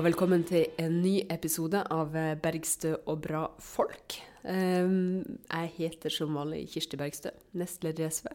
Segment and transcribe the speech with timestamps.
[0.00, 4.14] Og velkommen til en ny episode av Bergstø og bra folk.
[4.48, 8.26] Ehm, Jeg heter som vanlig Kirsti Bergstø, nestleder i SV.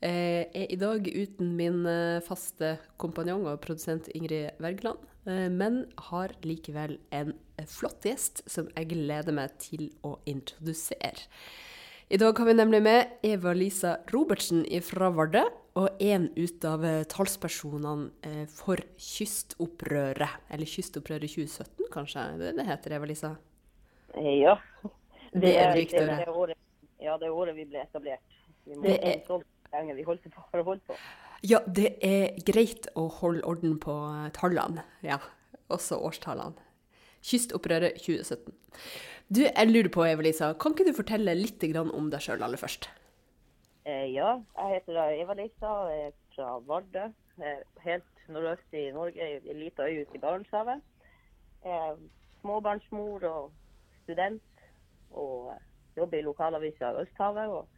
[0.00, 5.86] Jeg er i dag uten min eh, faste kompanjong og produsent Ingrid Wergeland, eh, men
[5.98, 7.34] har likevel en
[7.66, 11.26] flott gjest som jeg gleder meg til å introdusere.
[12.08, 15.42] I dag har vi nemlig med Eva-Lisa Robertsen fra Vardø,
[15.74, 20.36] og en ut av eh, talspersonene eh, for Kystopprøret.
[20.54, 22.26] Eller Kystopprøret 2017, kanskje?
[22.38, 23.32] Det heter det det Eva-Lisa?
[24.14, 24.54] Ja.
[25.34, 26.58] Det er riktig, riktig, det er året,
[27.02, 28.22] ja, det er året vi ble etablert.
[28.64, 29.40] Vi må Det det er- så
[29.72, 30.44] lenge vi holdt på.
[30.52, 30.94] Har holdt på.
[31.42, 34.84] Ja, det er greit å holde orden på eh, tallene.
[35.02, 35.18] Ja,
[35.68, 36.54] også årstallene.
[37.24, 38.52] Kystopprøret 2017.
[39.32, 42.88] Du, jeg lurer på, Eva-Lisa, kan ikke du fortelle litt om deg sjøl aller først?
[43.84, 47.10] Eh, ja, jeg heter Eva-Lisa, er fra Vardø.
[47.84, 50.80] Helt nordøst i Norge, i en liten øy ute i Barentshavet.
[52.40, 53.52] Småbarnsmor og
[54.02, 54.42] student,
[55.10, 55.52] og
[55.96, 57.48] jobber i lokalavisa Østhavet.
[57.48, 57.68] Og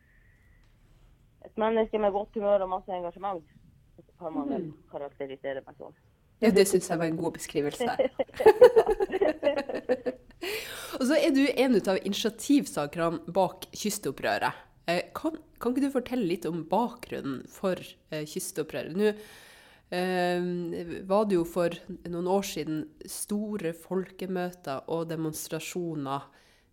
[1.44, 3.44] et menneske med godt humør og masse engasjement.
[3.96, 5.94] Så kan man vel karakterisere meg sånn.
[6.40, 7.86] Ja, det syns jeg var en god beskrivelse.
[11.00, 14.65] Og så er du en av initiativsakerne bak Kystopprøret.
[14.86, 18.94] Eh, Kan, kan ikke du fortelle litt om bakgrunnen for eh, Kystopprøret?
[18.94, 19.10] Nå
[19.90, 21.74] eh, var det jo for
[22.06, 26.28] noen år siden store folkemøter og demonstrasjoner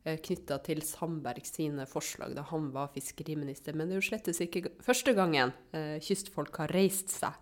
[0.06, 3.74] eh, knytta til Sandberg sine forslag da han var fiskeriminister.
[3.74, 7.34] Men det er jo slettes ikke første gangen eh, kystfolk har reist seg.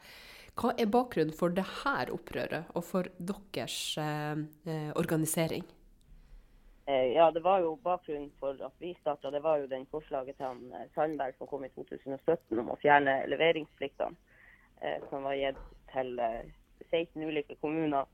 [0.55, 5.67] Hva er bakgrunnen for dette opprøret og for deres eh, eh, organisering?
[6.85, 9.31] Eh, Ja, det var jo bakgrunnen for at vi starta.
[9.31, 12.79] Det var jo den forslaget til han eh, Sandberg som kom i 2017 om å
[12.81, 14.15] fjerne leveringspliktene.
[14.81, 15.59] eh, Som var gitt
[15.93, 16.45] til eh,
[16.91, 18.05] 16 ulike kommuner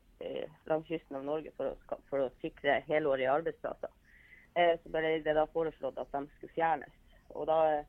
[0.66, 3.92] langs kysten av Norge for å, for å sikre helårige arbeidsplasser.
[4.82, 6.96] Så ble det da foreslått at de skulle fjernes.
[7.38, 7.84] Og da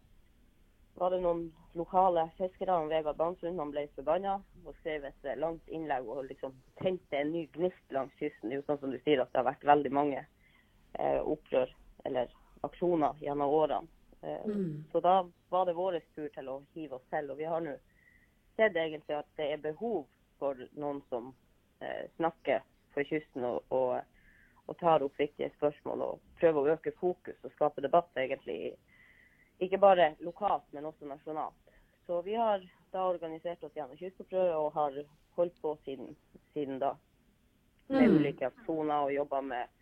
[1.00, 4.34] var det noen lokale fiskere, Vegard Bansund, han ble forbanna
[4.66, 6.52] og skrev et langt innlegg og liksom
[6.82, 8.50] tente en ny gnist langs kysten.
[8.50, 10.26] Det er jo sånn som du sier at det har vært veldig mange
[11.20, 12.32] opprør eller
[12.66, 13.88] aksjoner gjennom årene.
[14.22, 14.46] Eh,
[14.92, 17.30] Så da var det vår tur til å hive oss selv.
[17.30, 17.76] Og vi har nå
[18.56, 20.06] sett egentlig at det er behov
[20.38, 21.32] for noen som
[21.80, 22.62] eh, snakker
[22.94, 24.00] for kysten og, og,
[24.66, 28.74] og tar opp viktige spørsmål og prøver å øke fokus og skape debatt egentlig.
[29.58, 31.54] Ikke bare lokalt, men også nasjonalt.
[32.06, 32.62] Så vi har
[32.92, 35.02] da organisert oss gjennom kystopprøret og har
[35.36, 36.14] holdt på siden,
[36.54, 36.94] siden da.
[37.88, 39.77] Med ulike aksjoner og jobba med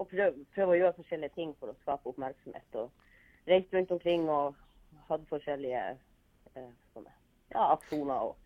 [0.00, 2.80] og prøve, prøve å gjøre forskjellige ting for å skape oppmerksomhet.
[2.80, 4.56] Og reist rundt omkring og
[5.10, 5.84] hatt forskjellige
[6.56, 7.12] eh, sånne,
[7.52, 8.30] ja, aksjoner.
[8.30, 8.36] Og,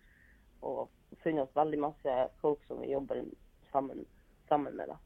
[0.66, 3.22] og funnet oss veldig masse folk som vi jobber
[3.70, 4.02] sammen,
[4.50, 4.90] sammen med.
[4.90, 5.00] da.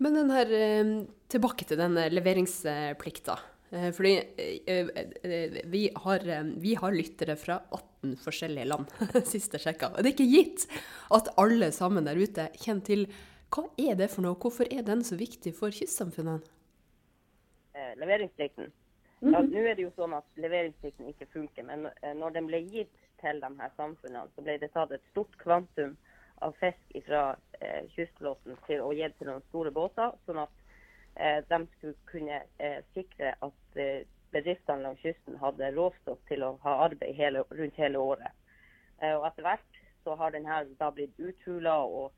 [0.00, 0.92] Men den her, eh,
[1.28, 3.38] tilbake til den leveringsplikta.
[3.70, 4.14] Eh, Fordi
[4.66, 6.24] eh, vi har,
[6.58, 8.94] vi har lyttere fra 18 forskjellige land,
[9.34, 9.92] siste sjekka.
[9.92, 10.64] Og det er ikke gitt
[11.14, 13.04] at alle sammen der ute kjenner til
[13.54, 16.42] hva er det for noe, hvorfor er den så viktig for kystsamfunnene?
[17.74, 18.72] eh, leveringsplikten.
[19.20, 22.62] Ja, Nå er det jo sånn at leveringsplikten ikke funker, men eh, når den ble
[22.72, 25.96] gitt til de her samfunnene, så ble det tatt et stort kvantum
[26.46, 27.24] av fisk fra
[27.60, 30.54] eh, kystflåten til å gi til noen store båter, sånn at
[31.16, 36.54] eh, de skulle kunne eh, sikre at eh, bedriftene langs kysten hadde råstoff til å
[36.64, 38.32] ha arbeid hele, rundt hele året.
[39.02, 42.16] Eh, og etter hvert så har den her da blitt uthula og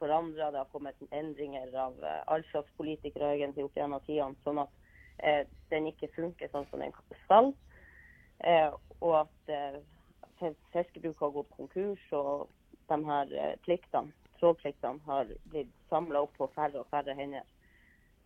[0.00, 0.50] forandra.
[0.50, 4.72] Det har kommet endringer av eh, all slags politikere egentlig opp gjennom tidene, sånn at
[5.18, 5.42] eh,
[5.72, 7.52] den ikke funker sånn som den skal.
[8.44, 8.70] Eh,
[9.00, 9.80] og at eh,
[10.72, 12.48] fiskebruk har gått konkurs, og
[12.88, 17.46] de her eh, pliktene, trålpliktene har blitt samla opp på færre og færre hender.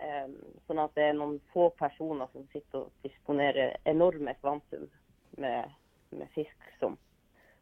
[0.01, 0.33] Eh,
[0.67, 4.89] sånn at det er noen få personer som sitter og disponerer enorme kvantum
[5.39, 5.71] med,
[6.11, 6.97] med fisk som,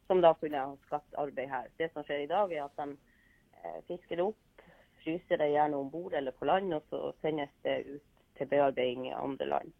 [0.07, 1.71] som da kunne ha skapt arbeid her.
[1.79, 2.95] Det som skjer i dag, er at de
[3.65, 4.65] eh, fisker det opp,
[5.03, 8.09] fryser det gjerne om bord eller på land, og så sendes det ut
[8.39, 9.77] til bearbeiding i andre land.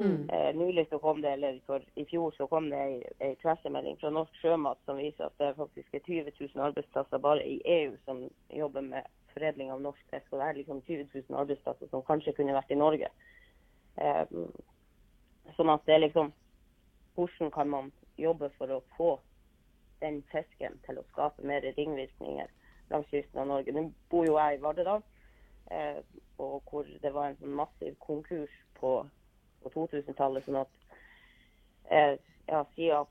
[0.00, 3.96] Eh, nylig så kom det, eller for, I fjor så kom det ei, ei pressemelding
[3.98, 7.96] fra Norsk Sjømat som viser at det faktisk er 20 000 arbeidsplasser bare i EU
[8.04, 8.20] som
[8.54, 10.28] jobber med foredling av norsk fisk.
[10.30, 13.10] Og det er liksom 20 000 arbeidsplasser som kanskje kunne vært i Norge.
[13.98, 14.22] Eh,
[15.56, 16.32] sånn at det er liksom
[17.18, 19.08] Hvordan kan man jobbe for å få
[19.98, 22.52] den fisken til å skape mer ringvirkninger
[22.90, 23.74] langs kysten av Norge?
[23.74, 24.98] Nå bor jo jeg i Vardø,
[25.74, 26.00] eh,
[26.38, 29.00] og hvor det var en sånn massiv konkurs på
[29.62, 30.44] på 2000-tallet.
[30.44, 30.70] sånn at
[31.90, 32.14] eh,
[32.48, 33.06] ja, siden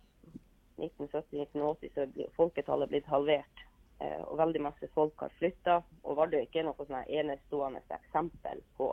[0.77, 3.63] 1970-1980 så er folketallet blitt halvert.
[3.99, 5.79] Eh, og veldig masse folk har flytta.
[6.03, 8.91] Og Vardø er ikke noe sånn enestående eksempel på,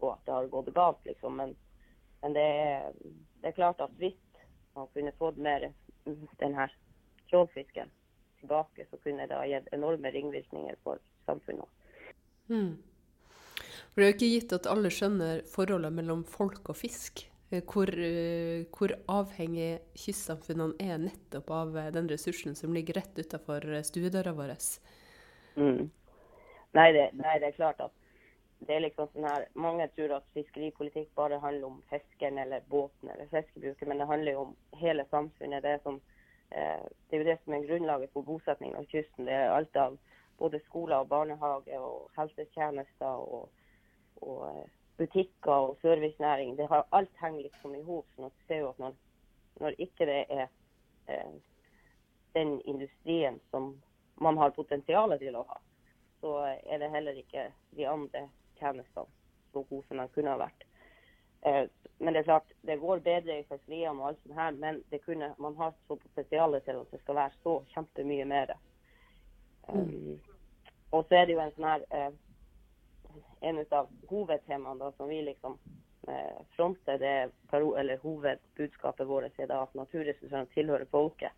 [0.00, 1.36] på, at det har gått galt, liksom.
[1.40, 1.56] Men,
[2.22, 2.88] men det, er,
[3.40, 4.18] det, er, klart at hvis
[4.76, 5.70] man kunne fått mer
[6.04, 6.72] den her
[7.30, 7.92] trålfisken
[8.44, 11.68] tilbake, så kunne det ha gitt enorme ringvirkninger for samfunnet.
[12.52, 12.76] Mm.
[13.94, 17.24] For Det er jo ikke gitt at alle skjønner forholdet mellom folk og fisk.
[17.50, 23.18] Eh, hvor, eh, hvor, avhengig kystsamfunnene er nettopp av eh, den ressursen som ligger rett
[23.18, 24.54] utenfor stuedøra vår.
[25.56, 25.90] Mm.
[26.74, 27.92] Nei, det, nei, det, er klart at
[28.66, 33.12] det er liksom sånn her Mange tror at fiskeripolitikk bare handler om fiskeren eller båten
[33.12, 35.62] eller fiskebruket, men det handler jo om hele samfunnet.
[35.62, 36.13] Det er, som, eh,
[36.54, 39.26] det er jo det som er grunnlaget for bosetning langs kysten.
[39.26, 39.96] Det er alt av
[40.38, 43.48] både skoler og barnehage og helsetjenester og,
[44.22, 44.68] og
[44.98, 48.06] butikker og servicenæring, det har alt henger liksom i hop.
[48.16, 48.94] Så du ser jo at når,
[49.60, 50.46] når ikke det er
[51.08, 51.34] eh,
[52.34, 53.82] den industrien som
[54.20, 55.58] man har potensial til å ha,
[56.20, 58.28] så er det heller ikke de andre
[58.58, 59.10] tjenestene
[59.52, 60.64] så gode som de kunne ha vært.
[61.44, 61.64] Eh,
[61.98, 65.02] men det er klart, det går bedre i fiskeriene og alt sånt her, men det
[65.04, 68.52] kunne, man har så potensial til at det skal være så kjempemye mer.
[69.68, 70.18] Um, mm.
[70.90, 72.12] Og så er det jo en sånn her uh,
[73.48, 75.56] en av hovedtemaene som vi liksom
[76.08, 77.14] uh, fronter, det
[77.52, 81.32] eller hovedbudskapet vårt er da at naturressursene tilhører folket,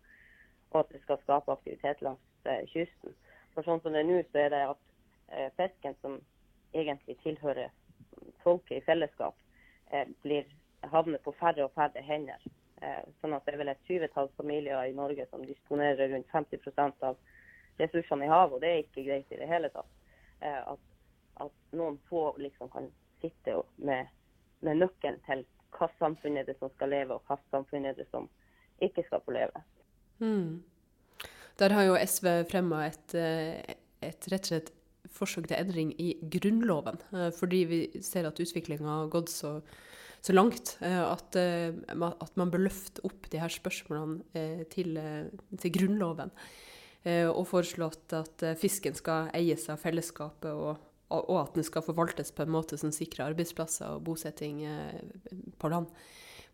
[0.71, 3.15] og at det skal skape aktivitet langs uh, kysten.
[3.53, 4.83] For sånn som det er nå, så er det at
[5.57, 6.13] fisken som
[6.71, 7.73] egentlig tilhører
[8.43, 9.35] folket i fellesskap,
[10.21, 10.47] blir
[10.91, 12.43] havner på færre og færre hender.
[12.81, 17.07] Eh, sånn at det er vel et tyvetalls familier i Norge som disponerer rundt 50%
[17.07, 17.17] av
[17.79, 19.89] ressursene i havet, og det er ikke greit i det hele tatt.
[20.41, 20.83] Eh, at
[21.37, 22.89] at noen få liksom kan
[23.21, 24.07] sitte med,
[24.59, 25.43] med nøkkelen til
[25.77, 28.29] hva samfunnet er det som skal leve, og hva samfunnet er det som
[28.83, 29.63] ikke skal få leve.
[30.21, 30.63] Mm.
[31.57, 34.73] Der har jo SV fremma et, eh, et, rett og slett
[35.13, 37.01] forsøk til endring i Grunnloven.
[37.13, 39.57] Eh, fordi vi ser at utviklinga har gått så,
[40.21, 44.97] så langt eh, at, at, man bør løfte opp de her spørsmålene til,
[45.57, 46.33] til Grunnloven.
[47.07, 50.81] Og foreslått at fisken skal eies av fellesskapet og
[51.13, 55.03] og at den skal forvaltes på en måte som sikrer arbeidsplasser og bosetting eh,
[55.59, 55.87] på land.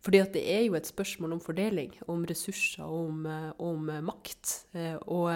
[0.04, 4.52] Fordi at det er jo et spørsmål om fordeling, om ressurser, om, eh, om makt.
[4.76, 5.32] Eh, og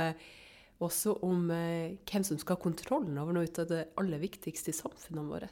[0.85, 5.27] også om hvem som skal ha kontrollen over noe av det aller viktigste i samfunnene
[5.27, 5.49] våre.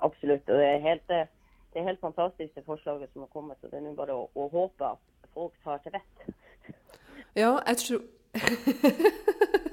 [0.00, 0.48] Absolutt.
[0.48, 3.60] Og det er helt, det er helt fantastisk det forslaget som har kommet.
[3.60, 6.16] og Det er nå bare å, å håpe at folk tar til vett.
[7.34, 8.00] Ja, jeg tror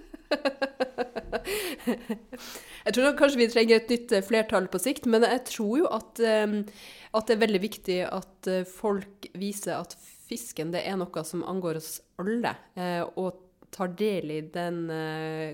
[2.86, 5.86] jeg tror kanskje vi trenger et nytt eh, flertall på sikt, men jeg tror jo
[5.92, 9.96] at, at, det er veldig viktig at eh, folk viser at
[10.30, 12.54] fisken det er noe som angår oss alle.
[12.78, 13.32] Eh, og
[13.72, 14.84] tar del i den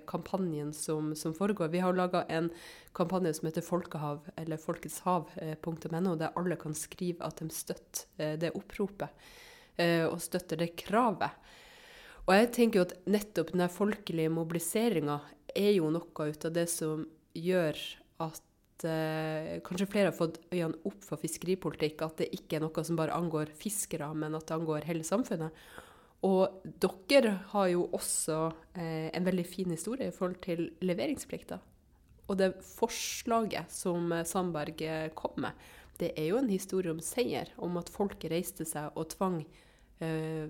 [0.10, 1.70] kampanjen som, som foregår.
[1.74, 2.50] Vi har laga en
[2.98, 9.30] kampanje som heter Folkehav, eller folketshav.no, der alle kan skrive at de støtter det oppropet,
[10.10, 11.38] og støtter det kravet.
[12.28, 15.22] Og jeg tenker jo at nettopp den folkelige mobiliseringa
[15.56, 17.06] er jo noe ut av det som
[17.38, 17.80] gjør
[18.26, 22.04] at eh, kanskje flere har fått øynene opp for fiskeripolitikk.
[22.04, 25.56] At det ikke er noe som bare angår fiskere, men at det angår hele samfunnet.
[26.26, 28.38] Og dere har jo også
[28.74, 31.60] eh, en veldig fin historie i forhold til leveringsplikta.
[32.28, 35.54] Og det forslaget som Sandberg eh, kom med,
[36.02, 37.54] det er jo en historie om seier.
[37.58, 39.44] Om at folket reiste seg og tvang
[40.02, 40.50] eh,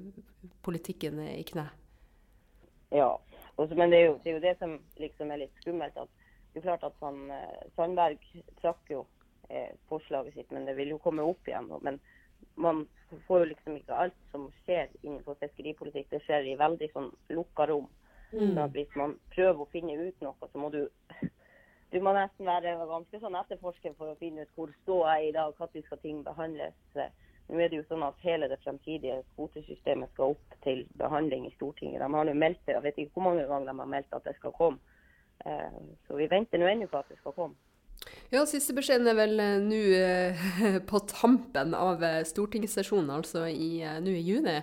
[0.64, 1.68] politikken i kne.
[2.96, 3.12] Ja,
[3.56, 5.98] også, men det er, jo, det er, jo, det som liksom er litt skummelt.
[5.98, 6.10] at
[6.54, 8.24] det er klart at han, eh, Sandberg
[8.62, 9.04] trakk jo
[9.50, 11.70] eh, forslaget sitt, men det vil jo komme opp igjen.
[11.84, 12.00] Men
[12.56, 12.86] man
[13.28, 17.68] får jo liksom ikke alt som skjer innenfor fiskeripolitikk, det skjer i veldig sånn lukka
[17.70, 17.88] rom.
[18.34, 18.56] Mm.
[18.56, 20.82] Så hvis man prøver å finne ut noe, så må du
[21.92, 25.36] du må nesten være ganske sånn etterforsker for å finne ut hvor står jeg i
[25.38, 26.76] dag, når skal ting behandles.
[27.48, 31.54] Nå er det jo sånn at hele det fremtidige kvotesystemet skal opp til behandling i
[31.56, 32.02] Stortinget.
[32.04, 34.28] De har nå meldt det, jeg vet ikke hvor mange ganger de har meldt at
[34.28, 34.98] det skal komme.
[35.46, 37.56] Eh, så vi venter nå ennå på at det skal komme.
[38.34, 44.24] Ja, siste beskjeden er vel eh, nå eh, på tampen av stortingssesjonen, altså nå i
[44.26, 44.62] juni.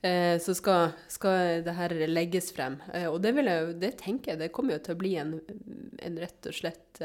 [0.00, 2.78] Så skal, skal, det her legges frem.
[3.10, 5.34] Og det, jeg, det, tenker jeg det kommer jo til å bli en,
[6.00, 7.02] en rett og slett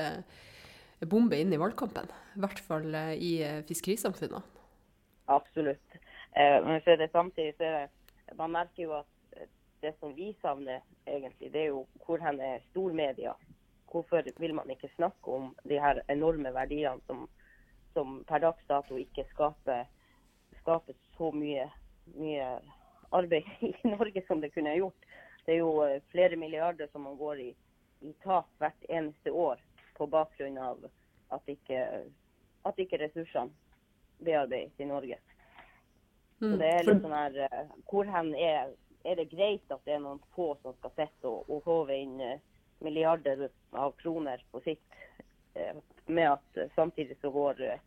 [1.03, 2.07] bombe inn i valgkampen.
[2.07, 3.33] I hvert fall i
[3.67, 4.39] fiskerisamfunnene.
[5.27, 5.99] Absolutt.
[6.31, 7.89] Eh, men så det samtidig så er det
[8.37, 9.05] Man merker jo at
[9.81, 13.35] det som vi savner, egentlig, det er jo hvor hen er stormedia?
[13.91, 17.27] Hvorfor vil man ikke snakke om de her enorme verdiene som,
[17.93, 19.85] som per dags dato ikke skaper,
[20.61, 21.69] skaper så mye,
[22.17, 22.49] mye,
[23.15, 25.07] arbeid i Norge som det kunne gjort?
[25.45, 27.51] Det er jo eh, flere milliarder som man går i,
[28.01, 29.61] i tap hvert eneste år
[29.95, 30.81] på bakgrunn av
[31.35, 31.85] at ikke,
[32.65, 33.53] at ikke ressursene
[34.25, 35.19] bearbeides i Norge.
[36.39, 36.57] Så Mm.
[36.59, 38.73] det er litt sånn her eh, Hvor hen er,
[39.07, 42.19] er det greit at det er noen få som skal sitte og, og håve inn
[42.19, 42.41] eh,
[42.79, 44.83] milliarder av kroner på sikt,
[45.53, 47.79] eh, med at eh, samtidig så går eh,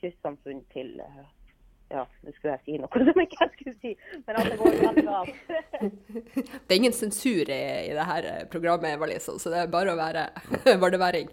[0.00, 1.00] kystsamfunn til
[1.88, 3.92] Ja, nå skulle jeg si noe som ikke jeg skulle si,
[4.26, 5.38] men at det går veldig galt.
[5.80, 10.00] Det er ingen sensur i, i det her programmet, Eva-Lisa, så det er bare å
[10.00, 10.28] være
[10.84, 11.32] vardeværing.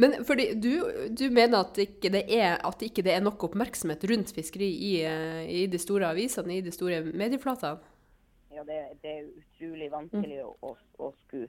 [0.00, 0.72] Men fordi du,
[1.12, 4.92] du mener at ikke det er, at ikke det er nok oppmerksomhet rundt fiskeri i,
[5.52, 7.91] i de store avisene, i de store medieflatene?
[8.52, 11.48] Ja, det, det er utrolig vanskelig å, å, å skue.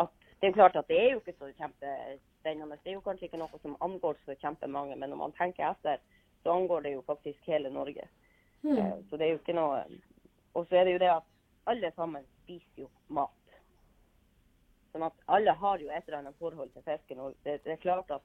[0.00, 2.78] At, det er klart at det er jo ikke så kjempespennende.
[2.84, 6.00] Det er jo kanskje ikke noe som angår så kjempemange, men når man tenker etter,
[6.42, 8.06] så angår det jo faktisk hele Norge.
[8.64, 9.84] Eh, Så det er jo ikke noe
[10.58, 11.26] Og så er det jo det at
[11.70, 13.34] alle sammen spiser jo mat.
[14.92, 17.20] Sånn at alle har jo et eller annet forhold til fisken.
[17.20, 18.24] Og det, det er klart at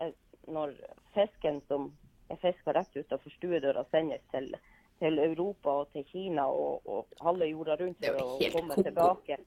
[0.00, 0.14] eh,
[0.48, 0.72] når
[1.14, 1.92] fisken som
[2.32, 4.56] er fiska rett utenfor stuedøra, sendes til,
[4.98, 8.86] til Europa og til Kina og, og halve jorda rundt for å komme ko-ko.
[8.88, 9.38] tilbake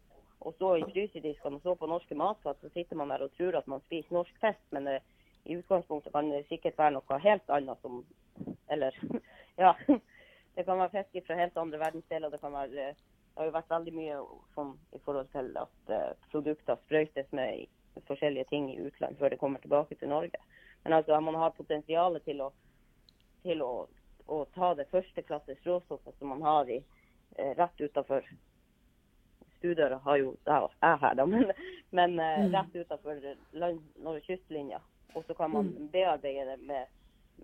[0.42, 3.60] og så i frysediskene og så på norske matfat, så sitter man der og tror
[3.60, 4.98] at man spiser norsk fisk, men det,
[5.46, 8.04] i utgangspunktet kan det sikkert være noe helt annet som
[8.70, 8.96] Eller
[9.64, 9.76] ja.
[10.56, 12.30] Det kan være fisk fra helt andre verdensdeler.
[12.30, 12.96] Det kan være eh,
[13.32, 14.16] det har jo vært veldig mye
[14.56, 19.40] sånn i forhold til at uh, produkter sprøytes med forskjellige ting i utlandet før det
[19.40, 20.42] kommer tilbake til Norge.
[20.84, 22.50] Men altså, man har potensial til å,
[23.46, 23.72] til å,
[24.32, 26.80] å ta det førsteklasses råstoffet som man har i,
[27.38, 28.26] eh, rett utafor
[29.58, 31.52] stuedøra, har jo jeg her, da, men,
[31.92, 33.22] men eh, rett utafor
[34.26, 34.82] kystlinja.
[35.14, 36.88] Og så kan man bearbeide det med,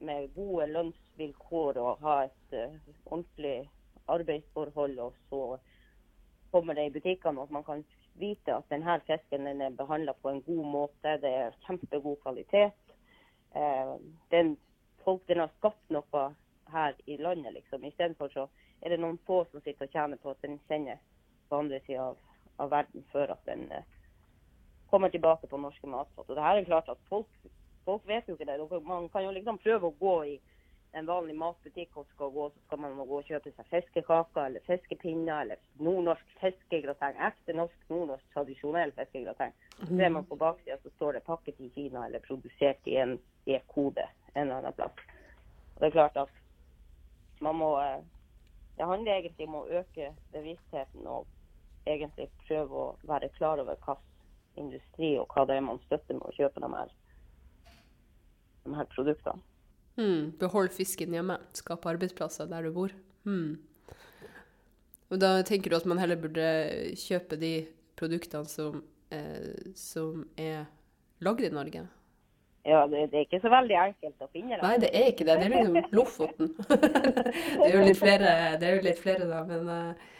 [0.01, 3.69] med gode lønnsvilkår og ha et uh, ordentlig
[4.07, 4.99] arbeidsforhold.
[5.03, 5.41] Og så
[6.51, 7.83] kommer det i butikkene, og at man kan
[8.17, 11.17] vite at denne fisken den er behandla på en god måte.
[11.21, 12.95] Det er kjempegod kvalitet.
[13.55, 13.93] Eh,
[14.31, 14.55] den,
[15.03, 16.23] folk, den har skapt noe
[16.71, 17.85] her i landet, liksom.
[17.85, 18.47] Istedenfor så
[18.81, 20.99] er det noen få som sitter og tjener på at den sendes
[21.49, 22.17] på andre sida av,
[22.57, 23.87] av verden før at den eh,
[24.89, 26.27] kommer tilbake på norske matfat.
[26.29, 27.29] Og det her er klart at folk,
[27.85, 28.83] folk vet jo ikke det.
[28.85, 30.37] Man kan jo liksom prøve å gå i
[30.97, 34.63] en vanlig matbutikk og skal gå, så skal man gå og kjøpe seg fiskekaker eller
[34.65, 37.19] fiskepinner eller nordnorsk fiskegrateng.
[37.27, 39.53] Ekte norsk, nordnorsk, tradisjonell fiskegrateng.
[39.77, 43.19] Så ser man på baksida, så står det 'pakket i Kina' eller 'produsert i en
[43.45, 44.97] E-kode' en eller annen plass.
[45.75, 46.29] Og det er klart at
[47.43, 48.03] man må eh,
[48.77, 51.25] Det handler egentlig om å øke bevisstheten og
[51.89, 53.95] egentlig prøve å være klar over hva
[54.57, 56.91] industri og hva det er man støtter med å kjøpe de her,
[58.65, 59.41] de her produktene.
[59.97, 61.39] Mm, behold fisken hjemme.
[61.57, 62.93] Skape arbeidsplasser der du bor.
[63.25, 63.57] Mm.
[65.09, 66.47] Og da tenker du at man heller burde
[66.99, 67.53] kjøpe de
[67.97, 70.67] produktene som, eh, som er
[71.23, 71.87] lagd i Norge?
[72.67, 74.63] Ja, det, det er ikke så veldig enkelt å finne dem.
[74.65, 75.37] Nei, det er ikke det.
[75.39, 76.49] Det er liksom Lofoten.
[77.61, 80.17] det er jo litt flere, det er jo litt flere da, men, eh,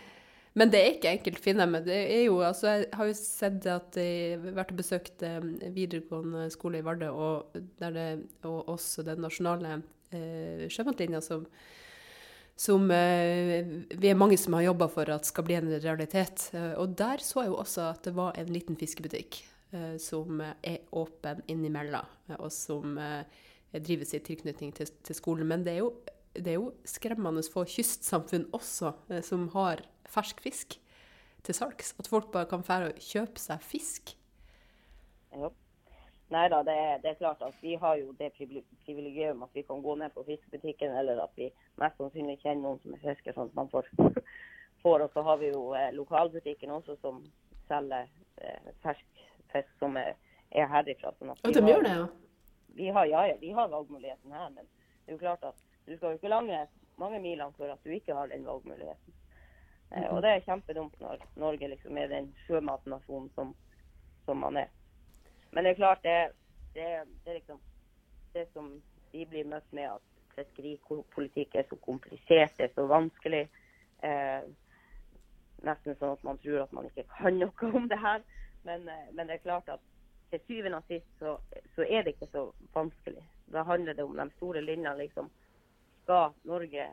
[0.58, 1.68] men det er ikke enkelt å finne.
[1.74, 5.26] Men det er jo, altså, jeg har jo sett at jeg har vært og besøkt
[5.28, 5.42] eh,
[5.76, 8.08] videregående skole i Vardø, og, der det,
[8.48, 9.82] og også den nasjonale
[10.16, 11.44] eh, sjømatlinja som,
[12.56, 16.48] som eh, vi er mange som har jobba for at skal bli en realitet.
[16.80, 19.44] Og der så jeg jo også at det var en liten fiskebutikk
[20.00, 23.26] som er åpen innimellom, eh, og som eh,
[23.74, 25.48] drives i tilknytning til, til skolen.
[25.48, 25.94] Men det er, jo,
[26.34, 30.78] det er jo skremmende få kystsamfunn også eh, som har fersk fisk
[31.44, 31.96] til salgs.
[32.00, 34.16] At folk bare kan fære og kjøpe seg fisk.
[35.36, 35.52] Ja.
[36.28, 39.80] Nei da, det det er klart at vi har jo det privilegium at vi kan
[39.82, 41.48] gå ned på fiskebutikken, eller at vi
[41.80, 43.88] mest sannsynlig kjenner noen som er fisker, sånn at man får,
[44.84, 45.06] får.
[45.06, 47.22] Og så har vi jo eh, lokalbutikken også som
[47.70, 48.10] selger
[48.44, 49.17] eh, fersk
[49.54, 50.16] fisk som er,
[50.52, 51.14] er herifra.
[51.20, 52.08] Sånn at de gjør det, ja.
[52.78, 55.96] Vi har, ja, ja, vi har valgmuligheten her, men det er jo klart at du
[55.96, 56.60] skal jo ikke lange
[56.98, 59.14] mange milene for at du ikke har den valgmuligheten.
[59.92, 63.54] Eh, og det er kjempedumt når Norge liksom er den sjømatnasjonen som,
[64.26, 64.72] som man er.
[65.52, 66.18] Men det er klart, det,
[66.76, 66.88] det,
[67.24, 67.62] det er liksom
[68.34, 68.72] det som
[69.12, 73.46] vi blir møtt med, at fiskeripolitikk er så komplisert, det er så vanskelig.
[74.06, 74.50] Eh,
[75.66, 78.26] nesten sånn at man tror at man ikke kan noe om det her.
[78.68, 79.84] Men, eh, men det er klart at
[80.32, 81.38] til syvende og sist så,
[81.76, 83.24] så er det ikke så vanskelig.
[83.54, 84.98] Da handler det om de store linjene.
[84.98, 85.30] liksom.
[86.04, 86.88] Skal Norge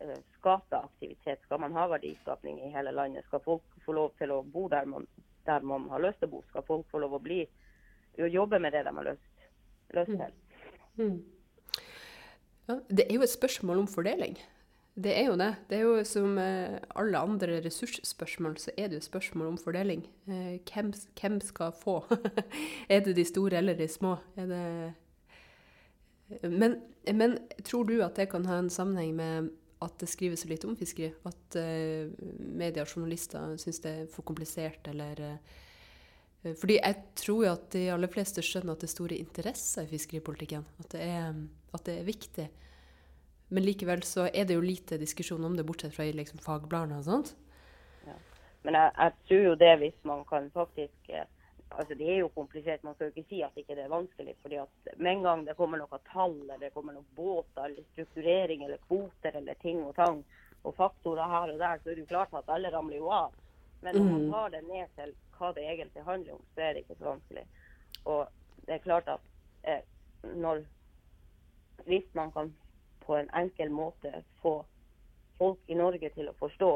[0.00, 1.42] eh, skape aktivitet?
[1.44, 3.28] Skal man ha verdiskapning i hele landet?
[3.28, 5.06] Skal folk få lov til å bo der man,
[5.46, 6.42] der man har lyst til å bo?
[6.48, 7.42] Skal folk få lov å bli
[8.20, 9.46] å jobbe med det de har lyst,
[9.96, 10.34] lyst til?
[10.96, 11.20] Mm.
[12.68, 14.40] Ja, det er jo et spørsmål om fordeling.
[14.92, 15.54] Det er jo det.
[15.70, 20.04] Det er jo som eh, alle andre ressursspørsmål, så er det jo spørsmål om fordeling.
[20.28, 22.02] Eh, hvem, hvem skal få?
[22.92, 24.18] er det de store eller de små?
[24.36, 24.92] Det...
[26.44, 26.76] Men,
[27.08, 29.50] men, tror du at det kan ha en sammenheng med
[29.82, 31.08] at det skrives så lite om fiskeri?
[31.24, 37.44] At uh, media og journalister syns det er for komplisert, eller uh, Fordi jeg tror
[37.44, 40.64] jo at de aller fleste skjønner at det er store interesser i fiskeripolitikken.
[40.84, 41.34] At det er,
[41.74, 42.48] at det er viktig.
[43.52, 47.00] Men likevel så er det jo lite diskusjon om det, bortsett fra i liksom fagbladene
[47.02, 47.34] og sånt.
[48.06, 48.16] Ja.
[48.64, 51.28] Men jeg, jeg, tror jo det hvis man kan faktisk eh,
[51.72, 52.84] altså Det er jo komplisert.
[52.84, 54.34] Man skal jo ikke si at ikke det er vanskelig.
[54.42, 57.84] fordi at Med en gang det kommer noe tall, eller det kommer noen båter, eller
[57.92, 60.24] strukturering, eller kvoter, eller ting og tang,
[60.64, 63.32] og faktorer her og der, så er det jo klart at alle ramler jo av.
[63.82, 64.32] Men når man mm.
[64.32, 67.46] tar det ned til hva det egentlig handler om, så er det ikke så vanskelig.
[68.04, 68.20] Og
[68.66, 69.24] det er klart at
[69.64, 69.82] eh,
[70.22, 70.62] når
[71.86, 72.52] hvis man kan
[73.06, 74.60] på en enkel måte få
[75.38, 76.72] folk i Norge til å forstå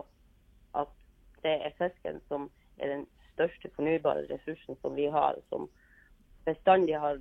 [0.80, 0.94] at
[1.42, 5.68] det er fisken som er den største fornybare ressursen som vi har, som
[6.44, 7.20] bestandig har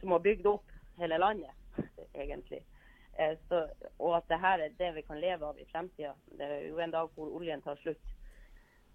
[0.00, 1.50] som har bygd opp hele landet,
[2.14, 2.62] egentlig.
[3.18, 3.66] Eh, så,
[3.98, 6.14] og at det her er det vi kan leve av i fremtida.
[6.38, 8.12] Det er jo en dag hvor oljen tar slutt.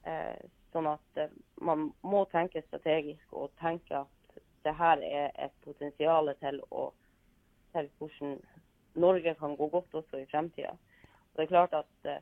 [0.06, 0.38] Eh,
[0.74, 6.30] sånn at eh, man må tenke strategisk og tenke at det her er et potensial
[6.42, 6.92] til, å,
[7.74, 8.38] til hvordan
[8.94, 10.76] Norge kan gå godt også i fremtida.
[11.36, 12.20] Det er klart at eh,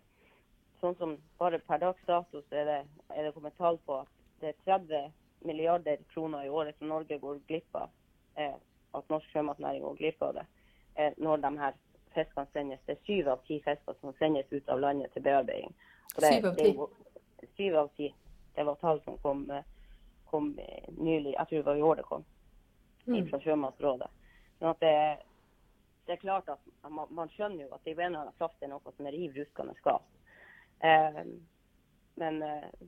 [0.82, 2.80] sånn som bare per dags dato så er det,
[3.16, 5.12] er det kommet tall på at det er 30
[5.48, 7.90] milliarder kroner i året som Norge går glipp av.
[8.36, 8.56] Eh,
[8.94, 10.46] at norsk sjømatnæring går glipp av det
[10.96, 11.76] eh, når de her
[12.14, 12.82] fiskene sendes.
[12.86, 15.76] Det er syv av ti fisker som sendes ut av landet til bearbeiding.
[16.17, 16.74] syv av ti?
[17.58, 18.13] Syv av ti.
[18.56, 19.63] Det var tall som kom, eh,
[20.30, 20.52] kom
[20.98, 21.36] nylig.
[21.38, 22.26] Jeg tror det var i år det kom.
[23.08, 23.30] Mm.
[23.30, 24.10] Fra Sjømatrådet.
[24.60, 24.96] Sånn at det,
[26.10, 28.63] det er klart at man, man, skjønner jo at det i en eller annen plass
[28.65, 30.08] er noe som er riv ruskende galt.
[30.82, 31.19] Eh,
[32.17, 32.88] men, eh,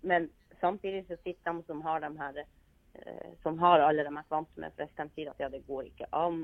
[0.00, 0.26] men,
[0.58, 4.58] samtidig så sitter de som har de her eh, som har alle de er vant
[4.58, 6.42] med flest, de sier at ja, det går ikke an.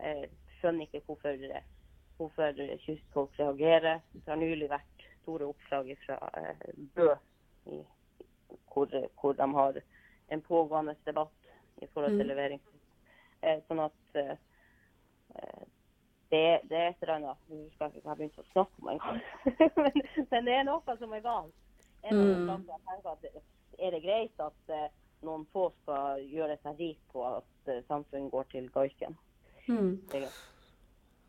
[0.00, 0.24] Eh,
[0.56, 1.36] skjønner ikke hvorfor,
[2.16, 4.00] hvorfor kystfolk reagerer.
[4.16, 7.12] Det har nylig vært store oppslag fra eh, Bø
[7.68, 7.84] i,
[8.72, 8.88] hvor,
[9.20, 9.84] hvor, de har
[10.32, 12.32] en pågående debatt i forhold til mm.
[12.32, 12.68] levering.
[13.44, 14.20] Eh, sånn at
[16.28, 18.90] det, det, er et eller annet Jeg husker ikke hva jeg begynte å snakke om
[18.92, 19.20] engang.
[19.82, 21.54] men, men det er noe som er galt.
[22.08, 22.50] Mm.
[23.10, 23.24] at
[23.78, 24.84] Er det greit at uh,
[25.26, 29.16] noen få skal gjøre seg rik på at uh, samfunnet går til goiken?
[29.68, 29.98] Mm.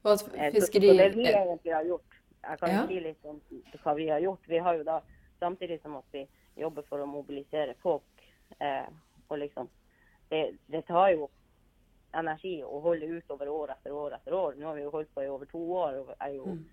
[0.04, 0.92] Og at eh, fiskeri...
[0.92, 2.84] Så, så det vi egentlig har gjort Jeg kan ja.
[2.88, 3.42] si litt om
[3.84, 4.46] hva vi har gjort.
[4.48, 5.02] Vi har jo da,
[5.40, 6.26] Samtidig som at vi
[6.60, 8.24] jobber for å mobilisere folk,
[8.60, 8.88] eh,
[9.30, 9.70] og liksom
[10.30, 11.30] det, det tar jo
[12.12, 14.56] energi å holde ut over år etter år etter år.
[14.58, 16.63] Nå har vi jo holdt på i over to år og er jo mm.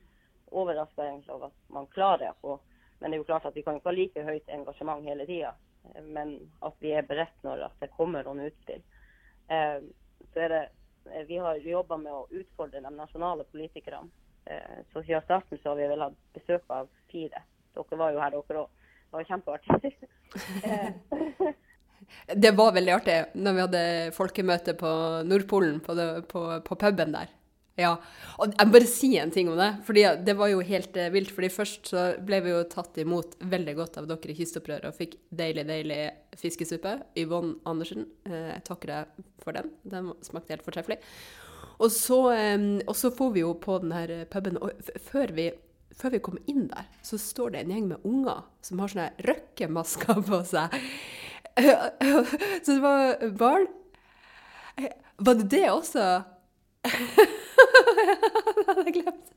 [0.51, 2.57] overraska over at man klarer det.
[2.99, 5.55] Men det er jo klart at vi kan ikke ha like høyt engasjement hele tida.
[6.03, 8.83] Men at vi er beredt når det kommer noen utspill.
[9.49, 9.83] Eh,
[10.33, 10.63] så er det,
[11.13, 14.09] eh, vi har jobba med å utfordre de nasjonale politikerne.
[14.47, 17.45] Eh, så siden starten så har vi vel hatt besøk av fire.
[17.77, 18.83] Dere var jo her, dere òg.
[19.07, 19.95] Det var kjempeartig.
[22.27, 23.83] Det var veldig artig når vi hadde
[24.17, 24.93] folkemøte på
[25.29, 27.33] Nordpolen, på, det, på, på puben der.
[27.77, 27.93] Ja.
[28.41, 29.69] Og jeg må bare si en ting om det.
[29.85, 31.31] for Det var jo helt uh, vilt.
[31.31, 34.97] fordi Først så ble vi jo tatt imot veldig godt av dere i Kystopprøret og
[34.97, 36.01] fikk deilig, deilig
[36.41, 36.97] fiskesuppe.
[37.21, 39.71] Yvonne Andersen, uh, jeg takker deg for den.
[39.85, 40.99] Den smakte helt fortreffelig.
[41.77, 44.73] Og så, um, og så får vi jo på den her puben Og
[45.11, 45.51] før vi,
[45.93, 49.11] før vi kom inn der, så står det en gjeng med unger som har sånne
[49.29, 50.81] røkkemasker på seg.
[52.65, 53.67] Så det var barn.
[55.17, 56.07] Var det det også?
[58.57, 59.33] det hadde jeg glemt.